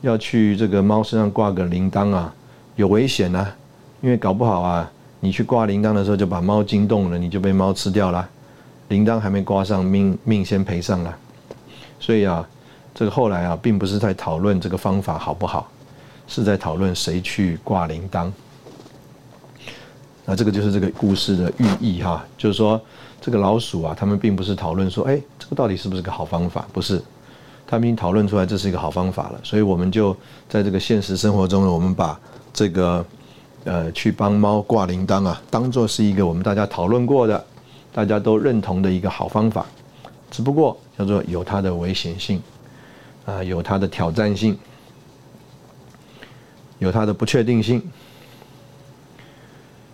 [0.00, 2.34] 要去这个猫身上挂个铃铛啊，
[2.74, 3.46] 有危险呐，
[4.00, 4.90] 因为搞不好啊，
[5.20, 8.26] 你去挂铃铛的时候就把猫惊动了，你就被猫吃掉了，
[8.88, 11.14] 铃铛还没挂上，命命先赔上了。
[12.00, 12.48] 所以啊，
[12.98, 15.70] 这个后来啊，并不是在讨论这个方法好不好，
[16.26, 18.32] 是在讨论谁去挂铃铛。
[20.24, 22.80] 那这个就是这个故事的寓意哈，就是说。
[23.18, 26.64] 这个老鼠啊，他们并不是讨论说，哎，这个到底是不是个好方法？
[26.72, 27.02] 不是，
[27.66, 29.40] 他们已经讨论出来这是一个好方法了。
[29.42, 30.16] 所以我们就
[30.48, 32.20] 在这个现实生活中呢，我们把
[32.52, 33.04] 这个
[33.64, 37.44] 呃去帮猫挂铃铛啊，当做是一个我们大家讨论过的、
[37.92, 39.66] 大家都认同的一个好方法。
[40.30, 42.40] 只不过叫做有它的危险性
[43.26, 44.56] 啊，有它的挑战性，
[46.78, 47.82] 有它的不确定性。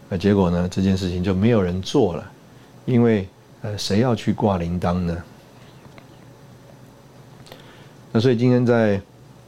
[0.09, 2.31] 那结果呢，这件事情就没有人做了。
[2.85, 3.27] 因为，
[3.63, 5.17] 呃，谁要去挂铃铛呢？
[8.13, 9.01] 那所以今天在，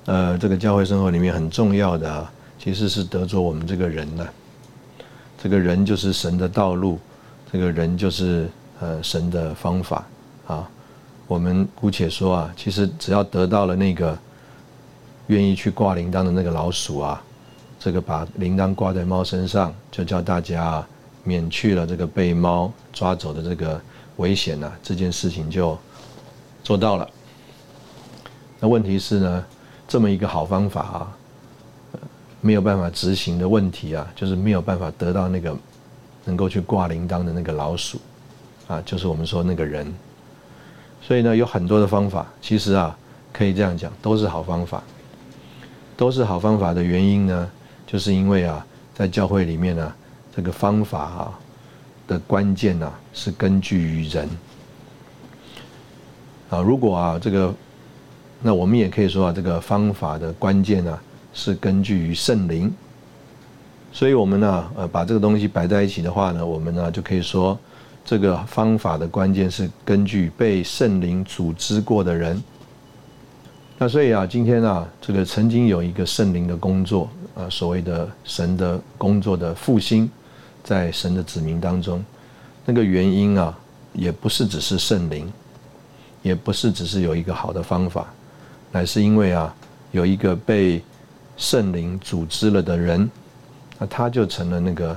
[0.07, 2.29] 呃，这个教会生活里面很重要的，
[2.59, 4.27] 其实是得着我们这个人呢。
[5.43, 6.99] 这个人就是神的道路，
[7.53, 8.49] 这个人就是
[8.81, 10.07] 呃神的方法
[10.47, 10.71] 啊。
[11.27, 14.19] 我们姑且说啊，其实只要得到了那个
[15.27, 17.23] 愿意去挂铃铛的那个老鼠啊，
[17.79, 20.85] 这个把铃铛挂在猫身上，就叫大家。
[21.27, 23.81] 免去了这个被猫抓走的这个
[24.19, 25.75] 危险呢，这件事情就
[26.63, 27.09] 做到了。
[28.61, 29.45] 那问题是呢，
[29.89, 31.17] 这么一个好方法啊，
[32.43, 35.57] 没有办法执行的问题啊，就是没有办法得到那个
[36.27, 37.99] 能够去挂铃铛的那个老鼠
[38.69, 39.91] 啊，就是我们说那个人。
[41.07, 42.97] 所以呢，有很多的方法，其实啊，
[43.33, 44.83] 可以这样讲，都是好方法。
[45.97, 47.49] 都是好方法的原因呢，
[47.87, 49.93] 就是因为啊，在教会里面呢。
[50.37, 51.39] 这个方法啊
[52.09, 54.29] 的关键呢，是根据于人
[56.51, 56.61] 啊。
[56.61, 57.55] 如果啊这个，
[58.43, 60.99] 那我们也可以说啊，这个方法的关键呢，
[61.33, 62.75] 是根据于圣灵。
[63.93, 67.57] 所以我们呢，呃，把这个东西摆在一起的话呢，我们呢就可以说，
[68.05, 72.43] 这个方法的关键是根据被圣灵组织过的人。
[73.79, 80.11] 那所以啊，今天啊，这个曾经有一个圣灵的工作啊，所谓的神的工作的复兴。
[80.63, 82.03] 在神的子民当中，
[82.65, 83.55] 那个原因啊，
[83.93, 85.31] 也不是只是圣灵，
[86.23, 88.07] 也不是只是有一个好的方法，
[88.73, 89.55] 乃是因为啊，
[89.93, 90.83] 有一个被
[91.37, 93.11] 圣灵组织了的人，
[93.79, 94.97] 那他就成了那个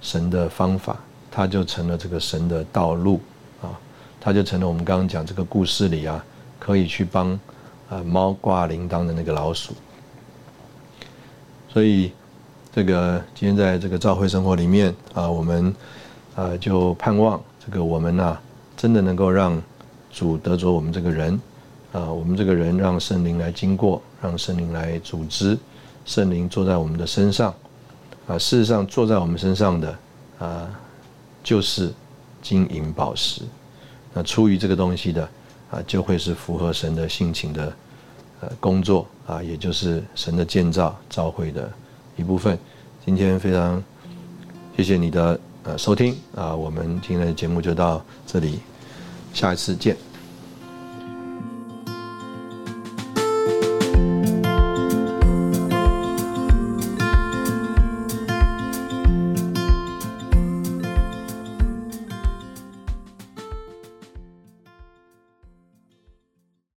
[0.00, 0.96] 神的方法，
[1.38, 3.20] 他就成了这个神的道路
[3.62, 3.70] 啊，
[4.20, 6.24] 他就成了我们刚刚讲这个故事里啊，
[6.58, 7.38] 可以去帮
[7.88, 9.72] 啊猫挂铃铛的那个老鼠，
[11.72, 12.10] 所以。
[12.70, 15.74] 这个今天在这个教会生活里面啊，我们
[16.36, 18.36] 啊就盼望这个我们呐，
[18.76, 19.60] 真的能够让
[20.12, 21.40] 主得着我们这个人
[21.92, 25.58] 啊，我们这个人让圣灵来经过，让圣灵来组织，
[26.04, 27.52] 圣灵坐在我们的身上
[28.28, 28.38] 啊。
[28.38, 29.98] 事实上，坐在我们身上的
[30.38, 30.70] 啊，
[31.48, 31.90] 就是
[32.42, 33.40] 金银宝石。
[34.12, 35.26] 那出于这个东西的
[35.70, 37.72] 啊，就会是符合神的性情的
[38.40, 41.72] 呃工作啊，也就是神的建造召会的。
[42.16, 42.58] 一部分，
[43.06, 43.82] 今天非常
[44.76, 48.58] 谢谢你的呃收听啊，我们今天的节目就到这里，
[49.32, 50.07] 下一次见。